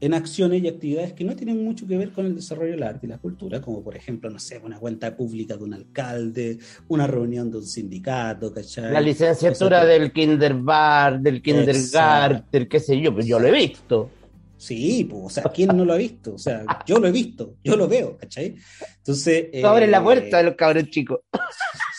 en 0.00 0.14
acciones 0.14 0.62
y 0.62 0.68
actividades 0.68 1.12
que 1.12 1.24
no 1.24 1.34
tienen 1.36 1.64
mucho 1.64 1.86
que 1.86 1.96
ver 1.96 2.10
con 2.10 2.26
el 2.26 2.34
desarrollo 2.34 2.72
del 2.72 2.82
arte 2.82 3.06
y 3.06 3.08
la 3.08 3.18
cultura, 3.18 3.60
como 3.60 3.82
por 3.82 3.96
ejemplo, 3.96 4.28
no 4.30 4.38
sé, 4.38 4.58
una 4.58 4.78
cuenta 4.78 5.16
pública 5.16 5.56
de 5.56 5.64
un 5.64 5.74
alcalde, 5.74 6.58
una 6.88 7.06
reunión 7.06 7.50
de 7.50 7.58
un 7.58 7.66
sindicato, 7.66 8.52
¿cachai? 8.52 8.92
La 8.92 9.00
licenciatura 9.00 9.84
del 9.84 10.12
kinderbar, 10.12 11.20
del 11.20 11.40
kindergarten, 11.42 12.68
qué 12.68 12.80
sé 12.80 13.00
yo, 13.00 13.12
pues 13.14 13.26
yo 13.26 13.38
lo 13.38 13.48
he 13.48 13.52
visto. 13.52 14.10
Sí, 14.56 15.06
pues, 15.10 15.22
o 15.24 15.28
sea, 15.30 15.42
¿quién 15.44 15.76
no 15.76 15.84
lo 15.84 15.92
ha 15.92 15.96
visto? 15.96 16.34
O 16.34 16.38
sea, 16.38 16.64
yo 16.86 16.98
lo 16.98 17.06
he 17.06 17.12
visto, 17.12 17.56
yo 17.62 17.76
lo 17.76 17.86
veo, 17.88 18.16
¿cachai? 18.16 18.54
Entonces. 18.98 19.46
Tú 19.60 19.66
abres 19.66 19.88
la 19.90 19.98
eh, 19.98 20.02
puerta 20.02 20.38
de 20.38 20.42
los 20.44 20.54
cabros 20.54 20.88
chicos. 20.90 21.20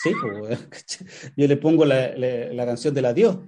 Sí, 0.02 0.12
pues, 0.20 0.58
¿cachai? 0.68 1.06
yo 1.36 1.48
le 1.48 1.56
pongo 1.56 1.84
la, 1.84 2.16
la- 2.16 2.52
la 2.52 2.66
canción 2.66 2.94
del 2.94 3.06
adiós, 3.06 3.38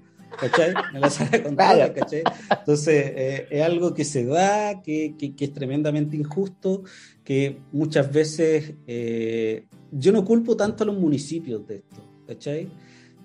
¿cachai? 0.40 0.74
Me 0.92 1.00
la 1.00 1.10
sale 1.10 1.42
con 1.42 1.54
Claro. 1.56 1.78
todas, 1.78 1.90
¿cachai? 1.90 2.22
Entonces, 2.60 3.04
eh, 3.16 3.46
es 3.50 3.62
algo 3.62 3.94
que 3.94 4.04
se 4.04 4.24
da, 4.24 4.82
que, 4.82 5.14
que- 5.18 5.34
que 5.34 5.44
es 5.46 5.52
tremendamente 5.52 6.16
injusto, 6.16 6.82
que 7.24 7.58
muchas 7.72 8.12
veces 8.12 8.74
eh, 8.86 9.66
yo 9.92 10.12
no 10.12 10.24
culpo 10.24 10.56
tanto 10.56 10.84
a 10.84 10.86
los 10.86 10.98
municipios 10.98 11.66
de 11.66 11.76
esto, 11.76 12.02
¿cachai? 12.26 12.68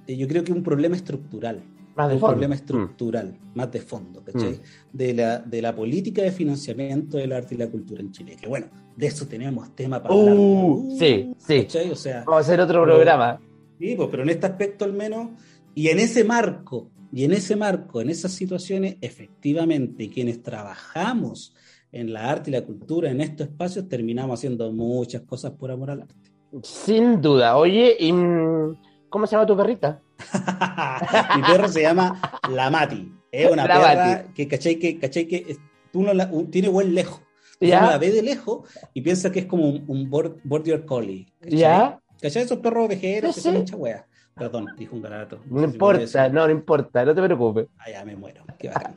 Eh, 0.08 0.18
yo 0.18 0.28
creo 0.28 0.44
que 0.44 0.52
es 0.52 0.58
un 0.58 0.64
problema 0.64 0.96
estructural. 0.96 1.62
Más 1.96 2.08
de 2.10 2.16
un 2.16 2.20
fondo. 2.22 2.34
problema 2.34 2.56
Mm. 2.56 2.58
estructural, 2.58 3.38
más 3.54 3.72
de 3.72 3.80
fondo, 3.80 4.24
¿cachai? 4.24 4.60
De, 4.92 5.14
la, 5.14 5.38
de 5.38 5.62
la 5.62 5.76
política 5.76 6.24
de 6.24 6.32
financiamiento 6.32 7.18
del 7.18 7.32
arte 7.34 7.54
y 7.54 7.58
la 7.60 7.68
cultura 7.68 8.02
en 8.02 8.12
Chile. 8.12 8.36
Que 8.42 8.48
bueno, 8.48 8.66
de 8.98 9.06
eso 9.06 9.28
tenemos 9.28 9.76
tema 9.76 10.02
para 10.02 10.16
hablar. 10.16 10.36
Uh, 10.36 10.96
sí, 10.98 11.34
sí. 11.38 11.62
¿cachai? 11.62 11.92
O 11.92 11.96
sea, 11.96 12.24
Vamos 12.26 12.38
a 12.38 12.40
hacer 12.40 12.60
otro 12.62 12.82
Pero- 12.84 12.96
programa. 12.96 13.40
Sí, 13.80 13.94
pues, 13.96 14.10
pero 14.10 14.24
en 14.24 14.30
este 14.30 14.46
aspecto 14.48 14.86
al 14.86 14.94
menos, 14.94 15.30
y 15.76 15.90
en 15.90 16.00
ese 16.00 16.24
marco, 16.24 16.90
y 17.14 17.24
en 17.26 17.32
ese 17.34 17.56
marco, 17.56 18.02
en 18.02 18.10
esas 18.10 18.32
situaciones, 18.32 18.98
efectivamente, 19.02 20.10
quienes 20.10 20.42
trabajamos 20.42 21.56
en 21.92 22.12
la 22.12 22.30
arte 22.30 22.50
y 22.50 22.54
la 22.54 22.64
cultura, 22.66 23.12
en 23.12 23.22
estos 23.22 23.48
espacios, 23.48 23.88
terminamos 23.88 24.40
haciendo 24.40 24.72
muchas 24.72 25.22
cosas 25.22 25.52
por 25.52 25.70
amor 25.72 25.92
al 25.92 26.02
arte. 26.02 26.16
Sin 26.64 27.22
duda. 27.22 27.56
Oye, 27.58 27.96
¿y, 28.00 28.12
mm, 28.12 28.78
¿cómo 29.10 29.28
se 29.28 29.36
llama 29.36 29.46
tu 29.46 29.56
perrita? 29.56 30.02
Mi 31.36 31.42
perro 31.44 31.68
se 31.68 31.82
llama 31.82 32.20
La 32.52 32.70
Mati. 32.70 33.12
Es 33.32 33.50
una 33.52 33.68
La 33.68 33.76
perra 33.76 34.06
Mati. 34.06 34.34
que, 34.34 34.48
¿cachai? 34.48 34.76
Que, 34.80 35.00
¿cachai? 35.00 35.28
Que 35.28 35.46
es- 35.50 35.60
tú 35.92 36.02
no 36.04 36.14
la, 36.14 36.28
un- 36.32 36.50
tiene 36.50 36.70
buen 36.70 36.94
lejos. 36.96 37.22
Uno 37.60 37.70
la 37.92 37.98
ve 37.98 38.12
de 38.12 38.22
lejos 38.24 38.68
y 38.94 39.02
piensa 39.02 39.32
que 39.32 39.40
es 39.42 39.46
como 39.46 39.70
un, 39.70 39.84
un 39.88 40.10
bor- 40.10 40.38
border 40.44 40.86
collie. 40.86 41.28
¿cachai? 41.40 41.58
¿Ya? 41.60 42.00
¿Cachai? 42.22 42.44
Esos 42.44 42.58
perros 42.60 42.88
Sí, 42.92 42.98
que 43.00 43.22
son 43.34 43.54
sí. 43.54 43.60
mucha 43.60 43.76
wea. 43.78 44.06
Perdón, 44.36 44.68
dijo 44.78 44.96
un 44.96 45.02
garato. 45.02 45.40
No 45.50 45.64
importa, 45.64 46.30
no, 46.30 46.46
no 46.48 46.52
importa, 46.52 47.06
no 47.06 47.14
te 47.14 47.22
preocupes. 47.22 47.68
Ah, 47.78 47.90
ya 47.92 48.04
me 48.06 48.16
muero. 48.16 48.44
Qué 48.58 48.68
bacán. 48.70 48.96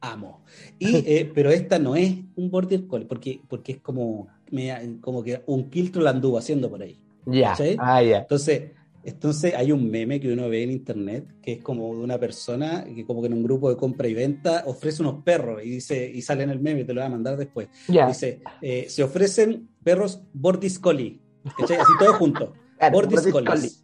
Amo. 0.00 0.40
Y, 0.80 0.96
eh, 1.06 1.30
pero 1.32 1.50
esta 1.50 1.78
no 1.78 1.94
es 1.94 2.12
un 2.34 2.50
border 2.50 2.86
collie, 2.88 3.06
porque, 3.06 3.40
porque 3.48 3.72
es 3.72 3.78
como, 3.78 4.26
me- 4.50 4.98
como 5.00 5.22
que 5.22 5.42
un 5.46 5.70
quiltro 5.70 6.02
la 6.02 6.10
anduvo 6.10 6.38
haciendo 6.38 6.68
por 6.68 6.82
ahí. 6.82 6.98
Ya. 7.26 7.50
¿Cachai? 7.50 7.76
Ah, 7.78 8.02
ya. 8.02 8.18
Entonces, 8.18 8.72
entonces 9.04 9.54
hay 9.54 9.70
un 9.70 9.88
meme 9.88 10.18
que 10.20 10.32
uno 10.32 10.48
ve 10.48 10.64
en 10.64 10.72
internet 10.72 11.26
que 11.42 11.52
es 11.54 11.62
como 11.62 11.94
de 11.94 12.00
una 12.02 12.18
persona 12.18 12.84
que 12.84 13.04
como 13.04 13.20
que 13.20 13.26
en 13.28 13.34
un 13.34 13.42
grupo 13.44 13.68
de 13.70 13.76
compra 13.76 14.06
y 14.08 14.14
venta 14.14 14.62
ofrece 14.66 15.02
unos 15.02 15.22
perros 15.22 15.60
y 15.64 15.70
dice 15.70 16.08
y 16.12 16.22
sale 16.22 16.42
en 16.44 16.50
el 16.50 16.58
meme, 16.60 16.84
te 16.84 16.92
lo 16.92 17.00
voy 17.00 17.06
a 17.06 17.10
mandar 17.10 17.36
después. 17.36 17.68
Ya. 17.88 18.08
Dice, 18.08 18.40
eh, 18.60 18.86
se 18.88 19.02
ofrecen 19.04 19.68
perros 19.84 20.20
Bordis 20.32 20.78
Collie, 20.80 21.20
¿cachai? 21.56 21.76
Así 21.78 21.92
todos 21.98 22.16
juntos. 22.16 22.50
Claro, 22.78 22.94
Bordis 22.94 23.32
Bordis 23.32 23.32
Collies. 23.32 23.82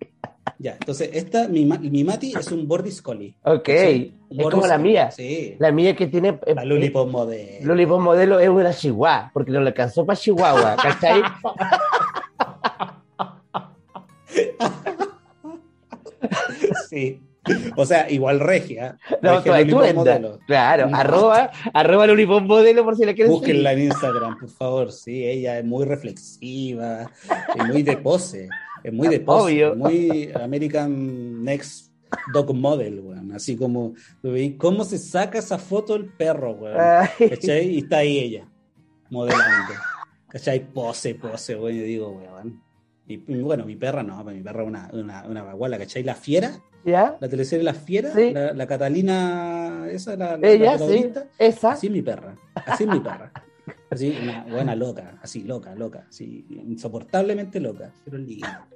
Ya, 0.61 0.73
entonces 0.73 1.11
esta, 1.13 1.47
mi, 1.47 1.65
mi 1.65 2.03
Mati 2.03 2.33
es 2.37 2.51
un 2.51 2.67
Bordis 2.67 3.01
Collie. 3.01 3.35
Ok. 3.45 3.69
Es 3.69 4.11
como 4.51 4.67
la 4.67 4.77
mía. 4.77 5.11
Sí. 5.13 5.55
La 5.61 5.71
mía 5.71 5.95
que 5.95 6.09
tiene. 6.09 6.39
eh, 6.47 6.55
La 6.55 6.65
Lulipop 6.65 7.09
modelo. 7.09 7.67
Lollipop 7.67 8.01
modelo 8.01 8.41
es 8.41 8.49
una 8.49 8.73
chihuahua, 8.75 9.31
porque 9.33 9.53
no 9.53 9.61
le 9.61 9.69
alcanzó 9.69 10.05
para 10.05 10.19
Chihuahua, 10.19 10.77
¿cachai? 10.83 11.23
Sí. 16.89 17.21
O 17.77 17.87
sea, 17.87 18.11
igual 18.11 18.41
regia. 18.41 18.99
No, 19.23 19.37
regia 19.41 19.67
tú, 19.67 19.77
Lulipop 19.79 19.95
modelo. 19.95 20.39
Claro, 20.47 20.89
No. 20.89 20.97
arroba, 20.97 21.51
arroba 21.73 22.07
Lollipop 22.07 22.43
modelo 22.43 22.85
por 22.85 22.95
si 22.97 23.07
la 23.07 23.15
quieres 23.15 23.33
Búsquenla 23.33 23.73
en 23.73 23.85
Instagram, 23.85 24.39
por 24.39 24.51
favor. 24.51 24.93
Sí, 24.93 25.25
ella 25.25 25.59
es 25.59 25.65
muy 25.65 25.87
reflexiva, 25.87 27.11
es 27.57 27.67
muy 27.67 27.83
de 27.83 27.97
pose, 27.97 28.49
es 28.85 28.93
muy 28.93 29.09
de 29.09 29.21
pose, 29.21 29.65
Obvio. 29.67 29.75
muy 29.77 30.31
American 30.33 31.43
Next 31.45 31.93
Dog 32.33 32.55
Model, 32.55 33.01
weón. 33.01 33.33
Así 33.33 33.57
como. 33.57 33.95
¿cómo 34.59 34.85
se 34.85 34.99
saca 34.99 35.39
esa 35.39 35.59
foto 35.59 35.93
del 35.95 36.07
perro, 36.07 36.53
weón? 36.53 36.77
¿Cachai? 37.31 37.69
Y 37.75 37.79
está 37.79 37.99
ahí 37.99 38.19
ella, 38.19 38.49
modelando. 39.11 39.75
¿Cachai? 40.29 40.61
Pose, 40.73 41.15
pose, 41.15 41.55
weón. 41.57 41.77
Yo 41.77 41.83
digo, 41.85 42.09
weón. 42.11 42.63
Y 43.07 43.17
bueno, 43.41 43.65
mi 43.65 43.75
perra 43.77 44.03
no, 44.03 44.23
mi 44.25 44.43
perra 44.43 44.63
es 44.63 44.69
una, 44.69 44.91
una, 44.93 45.27
una 45.27 45.43
baguala, 45.43 45.79
¿cachai? 45.79 46.03
La 46.03 46.15
fiera, 46.15 46.61
¿Ya? 46.85 47.17
la 47.19 47.29
teleserie 47.29 47.65
La 47.65 47.73
Fiera, 47.73 48.13
Sí. 48.15 48.33
la, 48.33 48.53
la 48.53 48.67
Catalina, 48.67 49.87
esa, 49.91 50.15
la, 50.15 50.37
la- 50.37 50.47
Ella, 50.49 50.77
la 50.77 50.87
sí. 50.87 51.11
Esa. 51.39 51.73
Así 51.73 51.87
es 51.87 51.93
mi 51.93 52.03
perra, 52.03 52.37
así 52.55 52.85
es 52.85 52.91
mi 52.91 53.01
perra. 53.01 53.33
Así, 53.91 54.17
una 54.23 54.45
buena 54.45 54.75
loca, 54.75 55.19
así, 55.23 55.43
loca, 55.45 55.75
loca, 55.75 56.07
así, 56.09 56.45
insoportablemente 56.51 57.59
loca, 57.59 57.93
pero 58.05 58.19
linda. 58.19 58.67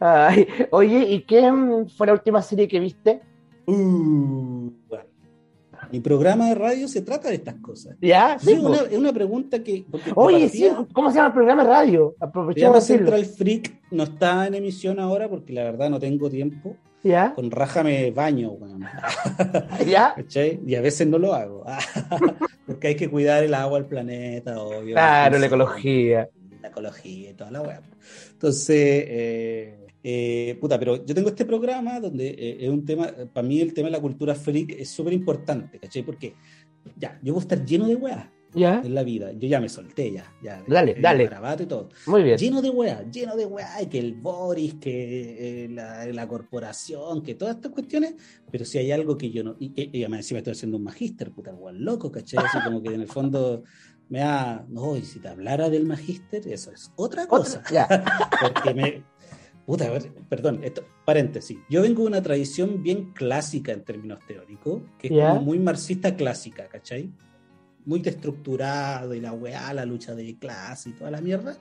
Ay, 0.00 0.46
oye, 0.70 1.08
¿y 1.08 1.22
qué 1.22 1.50
mm, 1.50 1.88
fue 1.88 2.08
la 2.08 2.14
última 2.14 2.42
serie 2.42 2.66
que 2.66 2.80
viste? 2.80 3.20
Uh, 3.66 4.70
bueno. 4.88 5.04
Mi 5.90 6.00
programa 6.00 6.48
de 6.48 6.54
radio 6.54 6.88
se 6.88 7.02
trata 7.02 7.28
de 7.28 7.36
estas 7.36 7.54
cosas. 7.56 7.96
¿Ya? 8.00 8.38
Sí, 8.38 8.54
una, 8.54 8.78
es 8.78 8.98
una 8.98 9.12
pregunta 9.12 9.62
que. 9.62 9.84
Oye, 10.14 10.48
sí, 10.48 10.68
¿cómo 10.92 11.10
se 11.10 11.16
llama 11.16 11.28
el 11.28 11.34
programa 11.34 11.62
de 11.64 11.70
radio? 11.70 12.14
Decirlo. 12.54 12.80
Central 12.80 13.24
Freak, 13.24 13.82
no 13.90 14.04
está 14.04 14.46
en 14.46 14.54
emisión 14.54 14.98
ahora 14.98 15.28
porque 15.28 15.52
la 15.52 15.64
verdad 15.64 15.90
no 15.90 16.00
tengo 16.00 16.28
tiempo. 16.28 16.76
¿Ya? 17.06 17.34
Con 17.34 17.50
raja 17.50 17.84
me 17.84 18.10
baño, 18.10 18.50
weón. 18.50 18.84
¿Ya? 19.86 20.14
¿Cachai? 20.16 20.60
Y 20.66 20.74
a 20.74 20.80
veces 20.80 21.06
no 21.06 21.18
lo 21.18 21.34
hago. 21.34 21.64
Porque 22.66 22.88
hay 22.88 22.96
que 22.96 23.08
cuidar 23.08 23.44
el 23.44 23.54
agua, 23.54 23.78
el 23.78 23.86
planeta, 23.86 24.60
obvio. 24.60 24.94
Claro, 24.94 25.38
la 25.38 25.46
ecología. 25.46 26.28
la 26.60 26.68
ecología 26.68 27.30
y 27.30 27.34
toda 27.34 27.50
la 27.52 27.62
weá. 27.62 27.80
Entonces, 28.32 28.76
eh, 28.76 29.86
eh, 30.02 30.58
puta, 30.60 30.78
pero 30.78 31.04
yo 31.04 31.14
tengo 31.14 31.28
este 31.28 31.44
programa 31.44 32.00
donde 32.00 32.28
eh, 32.28 32.56
es 32.60 32.68
un 32.68 32.84
tema, 32.84 33.08
para 33.32 33.46
mí 33.46 33.60
el 33.60 33.72
tema 33.72 33.86
de 33.86 33.92
la 33.92 34.00
cultura 34.00 34.34
freak 34.34 34.72
es 34.78 34.88
súper 34.88 35.12
importante, 35.12 35.78
¿cachai? 35.78 36.02
Porque 36.02 36.34
ya, 36.96 37.18
yo 37.22 37.34
voy 37.34 37.40
a 37.40 37.42
estar 37.42 37.64
lleno 37.64 37.86
de 37.86 37.94
weá 37.94 38.32
¿Ya? 38.56 38.80
en 38.84 38.94
la 38.94 39.02
vida. 39.04 39.32
Yo 39.32 39.46
ya 39.48 39.60
me 39.60 39.68
solté, 39.68 40.10
ya. 40.12 40.32
ya 40.42 40.64
Dale, 40.66 40.94
dale. 41.00 41.24
garabato 41.24 41.62
y 41.62 41.66
todo. 41.66 41.88
Muy 42.06 42.22
bien. 42.22 42.38
Lleno 42.38 42.62
de 42.62 42.70
weá, 42.70 43.02
lleno 43.10 43.36
de 43.36 43.46
weá, 43.46 43.82
y 43.82 43.86
que 43.86 43.98
el 43.98 44.14
Boris, 44.14 44.74
que 44.80 45.64
eh, 45.64 45.68
la, 45.68 46.06
la 46.06 46.26
corporación, 46.26 47.22
que 47.22 47.34
todas 47.34 47.56
estas 47.56 47.72
cuestiones, 47.72 48.14
pero 48.50 48.64
si 48.64 48.78
hay 48.78 48.90
algo 48.92 49.16
que 49.16 49.30
yo 49.30 49.44
no. 49.44 49.56
Y, 49.60 49.72
y, 49.76 49.98
y 50.00 50.04
encima 50.04 50.38
estoy 50.38 50.52
haciendo 50.52 50.76
un 50.78 50.84
magíster, 50.84 51.30
puta, 51.30 51.52
weón, 51.54 51.84
loco, 51.84 52.10
¿cachai? 52.10 52.44
Así 52.44 52.58
como 52.64 52.82
que 52.82 52.94
en 52.94 53.02
el 53.02 53.08
fondo 53.08 53.62
me 54.08 54.20
da. 54.20 54.64
No, 54.68 54.96
y 54.96 55.02
si 55.02 55.18
te 55.20 55.28
hablara 55.28 55.68
del 55.68 55.84
magíster, 55.84 56.46
eso 56.48 56.70
es 56.72 56.90
otra 56.96 57.26
cosa. 57.26 57.60
Otra- 57.60 57.70
Ya. 57.72 58.04
Porque 58.40 58.74
me. 58.74 59.04
Puta, 59.66 59.90
perdón, 60.28 60.60
esto, 60.62 60.84
paréntesis. 61.04 61.58
Yo 61.68 61.82
vengo 61.82 62.02
de 62.02 62.08
una 62.08 62.22
tradición 62.22 62.84
bien 62.84 63.12
clásica 63.12 63.72
en 63.72 63.82
términos 63.82 64.20
teóricos, 64.24 64.82
que 64.96 65.08
es 65.08 65.14
Ya. 65.14 65.30
como 65.30 65.40
muy 65.42 65.58
marxista 65.58 66.14
clásica, 66.14 66.68
¿cachai? 66.68 67.10
Muy 67.86 68.00
destructurado 68.00 69.14
y 69.14 69.20
la 69.20 69.32
weá, 69.32 69.72
la 69.72 69.86
lucha 69.86 70.14
de 70.14 70.38
clase 70.38 70.90
y 70.90 70.92
toda 70.92 71.10
la 71.10 71.20
mierda. 71.22 71.56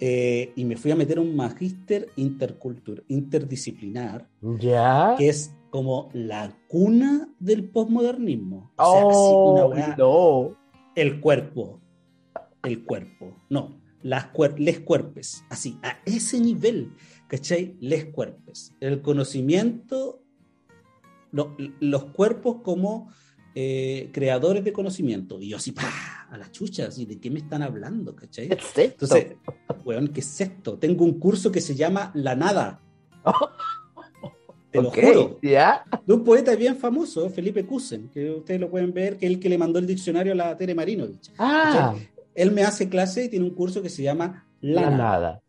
Eh, 0.00 0.52
y 0.56 0.64
me 0.64 0.76
fui 0.76 0.90
a 0.90 0.96
meter 0.96 1.20
un 1.20 1.36
magíster 1.36 2.08
intercultur, 2.16 3.04
interdisciplinar, 3.06 4.28
¿Ya? 4.58 5.14
que 5.16 5.28
es 5.28 5.54
como 5.70 6.10
la 6.12 6.56
cuna 6.68 7.28
del 7.38 7.68
posmodernismo. 7.70 8.72
O 8.76 8.92
sea, 8.92 9.02
así, 9.02 9.32
una 9.34 9.64
Oh, 9.64 9.68
weá 9.70 9.96
no. 9.96 10.56
el 10.96 11.20
cuerpo. 11.20 11.80
El 12.64 12.84
cuerpo. 12.84 13.36
No, 13.50 13.80
las 14.02 14.32
cuer- 14.32 14.58
les 14.58 14.80
cuerpes. 14.80 15.44
Así, 15.50 15.78
a 15.82 15.98
ese 16.06 16.40
nivel, 16.40 16.92
¿cachai? 17.28 17.76
Les 17.80 18.06
cuerpes. 18.06 18.74
El 18.80 19.00
conocimiento, 19.02 20.22
lo- 21.30 21.56
los 21.80 22.04
cuerpos 22.06 22.56
como 22.62 23.10
eh, 23.54 24.10
creadores 24.12 24.64
de 24.64 24.72
conocimiento. 24.72 25.40
Y 25.40 25.48
yo 25.50 25.56
así, 25.58 25.72
¡pah! 25.72 26.26
A 26.30 26.36
la 26.38 26.50
chucha, 26.50 26.86
así, 26.86 27.04
¿de 27.06 27.18
qué 27.20 27.30
me 27.30 27.38
están 27.38 27.62
hablando, 27.62 28.14
cachai? 28.16 28.48
Entonces, 28.76 29.36
weón, 29.84 30.08
¿qué 30.08 30.20
es 30.20 30.40
esto? 30.40 30.78
Tengo 30.78 31.04
un 31.04 31.18
curso 31.20 31.52
que 31.52 31.60
se 31.60 31.74
llama 31.74 32.10
La 32.14 32.34
Nada. 32.34 32.80
Te 34.70 34.80
Ok, 34.80 34.84
lo 34.84 34.90
juro 34.90 35.38
¿Ya? 35.40 35.84
de 36.04 36.12
un 36.14 36.24
poeta 36.24 36.56
bien 36.56 36.76
famoso, 36.76 37.30
Felipe 37.30 37.64
Kusen, 37.64 38.08
que 38.08 38.28
ustedes 38.32 38.60
lo 38.60 38.68
pueden 38.70 38.92
ver, 38.92 39.16
que 39.18 39.26
es 39.26 39.32
el 39.32 39.38
que 39.38 39.48
le 39.48 39.56
mandó 39.56 39.78
el 39.78 39.86
diccionario 39.86 40.32
a 40.32 40.36
la 40.36 40.56
Tere 40.56 40.74
Marinovich. 40.74 41.30
Ah, 41.38 41.94
Él 42.34 42.50
me 42.50 42.64
hace 42.64 42.88
clase 42.88 43.24
y 43.24 43.28
tiene 43.28 43.44
un 43.44 43.54
curso 43.54 43.80
que 43.82 43.88
se 43.88 44.02
llama 44.02 44.48
La, 44.60 44.80
la 44.82 44.90
Nada, 44.90 44.96
nada. 44.96 45.42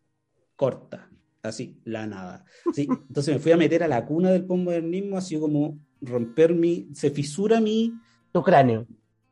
corta, 0.56 1.10
así, 1.42 1.76
La 1.86 2.06
Nada. 2.06 2.46
Sí, 2.72 2.88
entonces 2.88 3.34
me 3.34 3.40
fui 3.40 3.52
a 3.52 3.58
meter 3.58 3.82
a 3.82 3.88
la 3.88 4.06
cuna 4.06 4.30
del 4.30 4.46
postmodernismo, 4.46 5.18
así 5.18 5.40
como 5.40 5.80
romper 6.02 6.54
mi, 6.54 6.88
se 6.94 7.10
fisura 7.10 7.60
mi, 7.60 7.94
Tu 8.32 8.42
cráneo. 8.44 8.86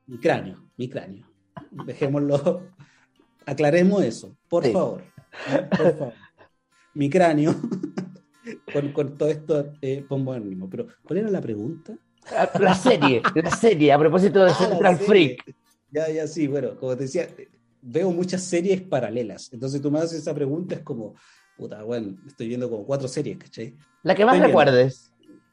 mi 0.07 0.17
cráneo, 0.19 0.69
mi 0.77 0.89
cráneo. 0.89 1.25
Dejémoslo, 1.71 2.61
aclaremos 3.45 4.03
eso, 4.03 4.35
por 4.49 4.63
Sí. 4.65 4.71
favor, 4.71 5.03
por 5.77 5.97
favor. 5.97 6.13
Mi 6.95 7.09
cráneo 7.09 7.53
con, 8.73 8.91
con 8.91 9.17
todo 9.17 9.29
esto 9.29 9.73
eh, 9.81 10.05
postmodernismo. 10.07 10.69
Pero, 10.69 10.87
¿cuál 11.03 11.19
era 11.19 11.29
la 11.29 11.41
pregunta? 11.41 11.97
Ah, 12.31 12.49
La 12.59 12.73
serie, 12.75 13.21
la 13.35 13.51
serie, 13.51 13.91
a 13.91 13.99
propósito 13.99 14.43
de 14.45 14.51
Ah, 14.51 14.55
Central. 14.55 14.97
Freak. 14.97 15.55
Ya, 15.91 16.09
ya, 16.09 16.27
sí, 16.27 16.47
bueno, 16.47 16.75
como 16.77 16.95
te 16.95 17.03
decía, 17.03 17.27
veo 17.81 18.11
muchas 18.11 18.43
series 18.43 18.81
paralelas. 18.81 19.51
Entonces 19.51 19.81
tú 19.81 19.91
me 19.91 19.99
haces 19.99 20.19
esa 20.19 20.33
pregunta, 20.33 20.75
es 20.75 20.81
como, 20.81 21.15
puta, 21.55 21.83
bueno, 21.83 22.15
estoy 22.25 22.47
viendo 22.47 22.69
como 22.69 22.85
cuatro 22.85 23.07
series, 23.07 23.37
¿cachai? 23.37 23.75
La 24.03 24.15
que 24.15 24.23
más 24.25 24.35
Estoy 24.35 24.47
viendo. 24.47 24.57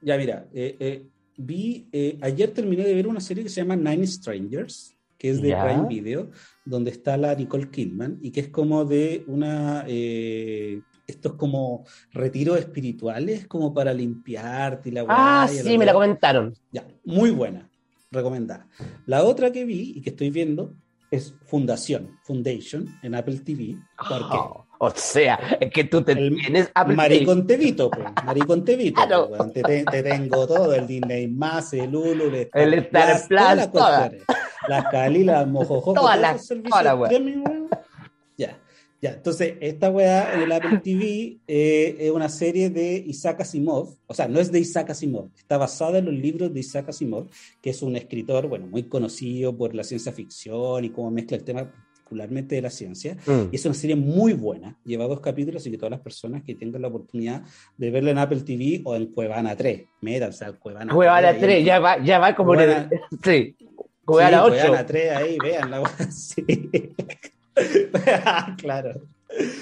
Ya, 0.02 0.16
mira, 0.16 0.48
eh, 0.52 0.76
eh, 0.80 1.06
vi, 1.36 1.88
eh, 1.92 2.18
ayer 2.22 2.50
terminé 2.52 2.84
de 2.84 2.94
ver 2.94 3.06
una 3.06 3.20
serie 3.20 3.42
que 3.42 3.50
se 3.50 3.60
llama 3.60 3.76
Nine 3.76 4.06
Strangers, 4.06 4.96
que 5.18 5.30
es 5.30 5.42
de 5.42 5.48
Ya. 5.48 5.62
Prime 5.62 5.86
Video, 5.88 6.30
donde 6.64 6.90
está 6.90 7.16
la 7.16 7.34
Nicole 7.34 7.70
Kidman, 7.70 8.18
y 8.22 8.30
que 8.30 8.40
es 8.40 8.48
como 8.48 8.86
de 8.86 9.24
una, 9.26 9.84
estos 9.86 11.34
como 11.34 11.84
retiros 12.12 12.58
espirituales, 12.58 13.46
como 13.46 13.74
para 13.74 13.92
limpiarte 13.92 14.88
y 14.88 14.92
la 14.92 15.04
Ah, 15.08 15.46
sí, 15.48 15.76
me 15.76 15.84
la 15.84 15.92
comentaron. 15.92 16.54
Ya, 16.72 16.86
muy 17.04 17.30
buena, 17.30 17.68
recomendada. 18.10 18.66
La 19.04 19.24
otra 19.24 19.52
que 19.52 19.66
vi 19.66 19.92
y 19.96 20.00
que 20.00 20.10
estoy 20.10 20.30
viendo 20.30 20.74
es 21.10 21.34
Fundación, 21.44 22.18
Foundation, 22.22 22.86
en 23.02 23.14
Apple 23.14 23.40
TV. 23.40 23.76
¿Por 24.08 24.30
qué? 24.30 24.38
Oh, 24.38 24.66
o 24.82 24.90
sea, 24.94 25.58
es 25.60 25.70
que 25.70 25.84
tú 25.84 26.02
te 26.02 26.12
El 26.12 26.34
tienes 26.36 26.70
Apple 26.74 26.94
Maricón 26.96 27.46
Tevito, 27.46 27.90
pues. 27.90 28.06
Maricón 28.24 28.64
Tevito. 28.64 28.94
Claro. 28.94 29.28
pues, 29.36 29.52
te, 29.52 29.62
te- 29.62 29.84
te 29.84 30.02
tengo 30.02 30.46
todo, 30.46 30.72
el 30.74 30.86
Disney 30.86 31.28
más, 31.28 31.74
el 31.74 31.94
Hulu, 31.94 32.24
el 32.34 32.48
El 32.54 32.74
Star 32.74 33.28
Plus, 33.28 33.72
todas 33.72 34.12
las 34.68 34.84
Cali, 34.90 35.24
las 35.24 35.46
Mojojojo, 35.46 35.92
Todas 35.92 36.18
las-. 36.18 36.48
Ya, 38.38 38.58
ya. 39.02 39.10
Entonces, 39.12 39.54
esta 39.60 39.90
weá 39.90 40.32
en 40.34 40.42
el 40.42 40.52
Apple 40.52 40.78
TV 40.82 41.38
eh, 41.46 41.96
es 41.98 42.10
una 42.10 42.30
serie 42.30 42.70
de 42.70 43.04
Isaac 43.06 43.42
Asimov. 43.42 43.94
O 44.06 44.14
sea, 44.14 44.28
no 44.28 44.40
es 44.40 44.50
de 44.50 44.60
Isaac 44.60 44.88
Asimov. 44.90 45.28
Está 45.36 45.58
basada 45.58 45.98
en 45.98 46.06
los 46.06 46.14
libros 46.14 46.54
de 46.54 46.60
Isaac 46.60 46.88
Asimov, 46.88 47.28
que 47.60 47.68
es 47.68 47.82
un 47.82 47.96
escritor, 47.96 48.46
bueno, 48.48 48.66
muy 48.66 48.84
conocido 48.84 49.54
por 49.54 49.74
la 49.74 49.84
ciencia 49.84 50.10
ficción 50.12 50.84
y 50.86 50.90
cómo 50.90 51.10
mezcla 51.10 51.36
el 51.36 51.44
tema 51.44 51.70
particularmente 52.10 52.56
de 52.56 52.62
la 52.62 52.70
ciencia. 52.70 53.16
Mm. 53.26 53.52
Y 53.52 53.56
es 53.56 53.64
una 53.64 53.74
serie 53.74 53.94
muy 53.96 54.32
buena. 54.32 54.76
Lleva 54.84 55.06
dos 55.06 55.20
capítulos, 55.20 55.62
así 55.62 55.70
que 55.70 55.76
todas 55.78 55.92
las 55.92 56.00
personas 56.00 56.42
que 56.42 56.54
tengan 56.56 56.82
la 56.82 56.88
oportunidad 56.88 57.42
de 57.76 57.90
verla 57.90 58.10
en 58.10 58.18
Apple 58.18 58.40
TV 58.40 58.82
o 58.84 58.96
en 58.96 59.06
Cuevana 59.06 59.54
3, 59.56 59.84
métanse 60.00 60.44
al 60.44 60.58
Cuevana 60.58 60.92
Cuevana 60.92 61.28
ahí 61.28 61.38
3, 61.40 61.58
en- 61.60 61.64
ya 61.64 61.78
va, 61.78 62.02
ya 62.02 62.18
va 62.18 62.34
como 62.34 62.54
en 62.54 62.60
el- 62.60 62.68
Cuevana- 62.68 62.90
Sí. 63.22 63.56
Sí, 63.60 63.66
Cuevana 64.04 64.44
8. 64.44 64.56
Cuevana 64.60 64.86
3 64.86 65.10
ahí, 65.12 65.36
vean 65.40 65.70
la 65.70 65.82
sí. 66.10 66.44
claro. 68.58 69.00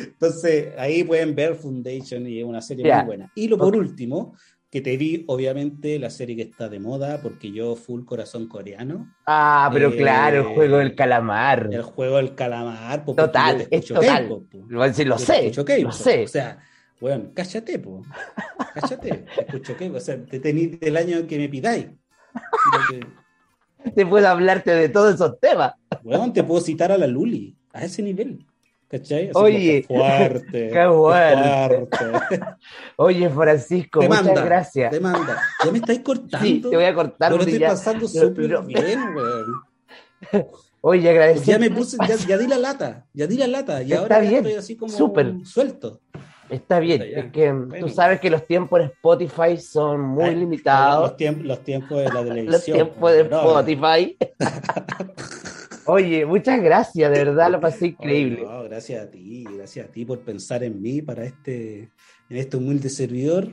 Entonces, 0.06 0.68
ahí 0.78 1.04
pueden 1.04 1.34
ver 1.34 1.54
Foundation 1.54 2.26
y 2.26 2.38
es 2.38 2.44
una 2.44 2.62
serie 2.62 2.86
Ya. 2.86 2.98
muy 2.98 3.06
buena. 3.06 3.30
Y 3.34 3.48
lo 3.48 3.58
por 3.58 3.76
último, 3.76 4.34
que 4.70 4.80
te 4.82 4.96
vi, 4.98 5.24
obviamente, 5.28 5.98
la 5.98 6.10
serie 6.10 6.36
que 6.36 6.42
está 6.42 6.68
de 6.68 6.78
moda, 6.78 7.20
porque 7.22 7.50
yo, 7.50 7.74
full 7.74 8.04
corazón 8.04 8.48
coreano, 8.48 9.14
Ah, 9.26 9.70
pero 9.72 9.88
Eh, 9.90 9.96
claro, 9.96 10.36
el 10.48 10.54
juego 10.54 10.76
del 10.78 10.94
calamar. 10.94 11.68
el 11.72 11.82
juego 11.82 12.16
del 12.18 12.34
calamar. 12.34 13.04
po, 13.04 13.14
Total, 13.14 13.66
es 13.70 13.86
total. 13.86 14.28
Lo, 14.68 14.92
sí, 14.92 15.04
lo 15.04 15.18
sé, 15.18 15.50
lo 15.82 15.92
sé. 15.92 16.24
O 16.24 16.28
sea, 16.28 16.58
weón, 17.00 17.32
cállate, 17.34 17.78
po. 17.78 18.02
Cállate, 18.74 19.24
te 19.34 19.40
escucho 19.40 19.74
K-pop. 19.76 19.96
O 19.96 20.00
sea, 20.00 20.22
te 20.22 20.38
tení 20.38 20.66
del 20.66 20.96
año 20.98 21.26
que 21.26 21.38
me 21.38 21.48
pidáis. 21.48 21.86
Que, 22.90 23.00
Te 23.94 24.04
puedo 24.04 24.28
hablarte 24.28 24.72
de 24.72 24.88
todos 24.88 25.14
esos 25.14 25.38
temas. 25.40 25.72
Weón, 26.02 26.32
te 26.32 26.42
puedo 26.44 26.60
citar 26.60 26.92
a 26.92 26.98
la 26.98 27.06
Luli, 27.06 27.56
a 27.72 27.84
ese 27.84 28.02
nivel. 28.02 28.44
¿Cachai? 28.88 29.24
Así 29.28 29.32
Oye, 29.34 29.84
como, 29.86 30.00
fuerte. 30.00 30.68
qué 30.72 30.88
fuerte. 30.88 31.86
fuerte. 31.96 32.40
Oye, 32.96 33.28
Francisco, 33.28 34.00
Demanda, 34.00 34.30
muchas 34.30 34.44
gracias. 34.46 34.90
demanda. 34.92 35.42
Ya 35.64 35.70
me 35.72 35.78
estáis 35.78 36.00
cortando. 36.00 36.38
Sí, 36.46 36.60
te 36.60 36.68
voy 36.76 36.84
a 36.84 36.94
cortar 36.94 37.30
Pero 37.30 37.36
lo 37.36 37.42
estoy 37.42 37.58
ya- 37.58 37.68
pasando 37.68 38.08
súper 38.08 38.62
bien, 38.64 39.14
weón. 39.14 39.62
Oye, 40.80 41.10
agradecer. 41.10 41.44
Ya 41.44 41.58
me 41.58 41.70
puse, 41.70 41.96
ya, 42.08 42.14
ya 42.16 42.38
di 42.38 42.46
la 42.46 42.56
lata, 42.56 43.04
ya 43.12 43.26
di 43.26 43.36
la 43.36 43.46
lata. 43.46 43.82
Y 43.82 43.90
Está 43.92 43.98
ahora 44.00 44.20
bien, 44.20 44.36
estoy 44.36 44.54
así 44.54 44.76
como 44.76 44.92
súper. 44.92 45.34
suelto. 45.44 46.00
Está 46.48 46.78
bien, 46.80 47.02
es 47.02 47.30
que 47.30 47.52
Bueno. 47.52 47.86
tú 47.86 47.92
sabes 47.92 48.20
que 48.20 48.30
los 48.30 48.46
tiempos 48.46 48.80
en 48.80 48.86
Spotify 48.86 49.58
son 49.58 50.00
muy 50.00 50.24
Ay, 50.30 50.36
limitados. 50.36 51.10
Los, 51.10 51.16
tiempos, 51.18 51.44
los 51.44 51.62
tiempos 51.62 51.98
de 51.98 52.04
la 52.04 52.24
televisión. 52.24 52.46
Los 52.52 52.64
tiempos 52.64 53.12
de. 53.12 53.20
Spotify. 53.20 54.16
Oye, 55.88 56.26
muchas 56.26 56.60
gracias, 56.62 57.10
de 57.10 57.24
verdad 57.24 57.50
lo 57.50 57.60
pasé 57.60 57.86
increíble. 57.88 58.42
Oh, 58.46 58.50
no, 58.50 58.62
gracias 58.64 59.02
a 59.04 59.10
ti, 59.10 59.44
gracias 59.56 59.86
a 59.88 59.90
ti 59.90 60.04
por 60.04 60.20
pensar 60.20 60.62
en 60.62 60.80
mí 60.82 61.00
para 61.02 61.24
este, 61.24 61.90
en 62.28 62.36
este 62.36 62.56
humilde 62.58 62.88
servidor. 62.90 63.48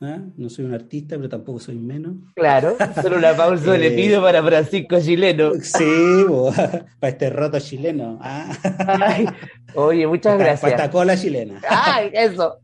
¿ah? 0.00 0.18
No 0.36 0.48
soy 0.48 0.64
un 0.66 0.72
artista, 0.74 1.16
pero 1.16 1.28
tampoco 1.28 1.58
soy 1.58 1.76
menos. 1.76 2.14
Claro, 2.36 2.76
solo 3.02 3.16
una 3.18 3.34
pausa 3.36 3.76
le 3.76 3.88
Eh, 3.88 3.90
pido 3.96 4.22
para 4.22 4.42
Francisco 4.42 5.00
Chileno. 5.00 5.52
Sí, 5.60 6.24
bo, 6.28 6.52
para 7.00 7.08
este 7.12 7.28
roto 7.30 7.58
chileno. 7.58 8.18
¿ah? 8.22 8.50
Ay, 8.86 9.26
oye, 9.74 10.06
muchas 10.06 10.36
Para 10.38 10.52
esta 10.52 10.68
gracias. 10.68 10.90
cola 10.90 11.16
chilena. 11.16 11.60
Ay, 11.68 12.10
eso. 12.12 12.58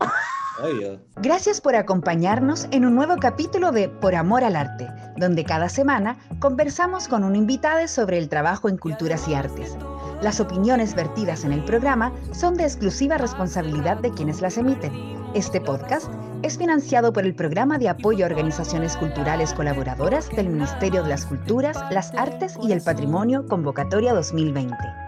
Gracias 1.16 1.60
por 1.60 1.76
acompañarnos 1.76 2.66
en 2.70 2.86
un 2.86 2.94
nuevo 2.94 3.16
capítulo 3.16 3.72
de 3.72 3.88
Por 3.88 4.14
Amor 4.14 4.42
al 4.42 4.56
Arte, 4.56 4.88
donde 5.16 5.44
cada 5.44 5.68
semana 5.68 6.16
conversamos 6.38 7.08
con 7.08 7.24
un 7.24 7.36
invitado 7.36 7.86
sobre 7.88 8.18
el 8.18 8.28
trabajo 8.28 8.68
en 8.68 8.78
culturas 8.78 9.28
y 9.28 9.34
artes. 9.34 9.76
Las 10.22 10.40
opiniones 10.40 10.94
vertidas 10.94 11.44
en 11.44 11.52
el 11.52 11.64
programa 11.64 12.12
son 12.32 12.54
de 12.54 12.64
exclusiva 12.64 13.18
responsabilidad 13.18 13.98
de 13.98 14.10
quienes 14.12 14.40
las 14.40 14.56
emiten. 14.56 14.92
Este 15.34 15.60
podcast 15.60 16.10
es 16.42 16.56
financiado 16.56 17.12
por 17.12 17.26
el 17.26 17.34
Programa 17.34 17.76
de 17.76 17.90
Apoyo 17.90 18.24
a 18.24 18.28
Organizaciones 18.28 18.96
Culturales 18.96 19.52
Colaboradoras 19.52 20.30
del 20.30 20.48
Ministerio 20.48 21.02
de 21.02 21.10
las 21.10 21.26
Culturas, 21.26 21.76
las 21.90 22.14
Artes 22.14 22.56
y 22.62 22.72
el 22.72 22.80
Patrimonio 22.80 23.46
Convocatoria 23.46 24.14
2020. 24.14 25.05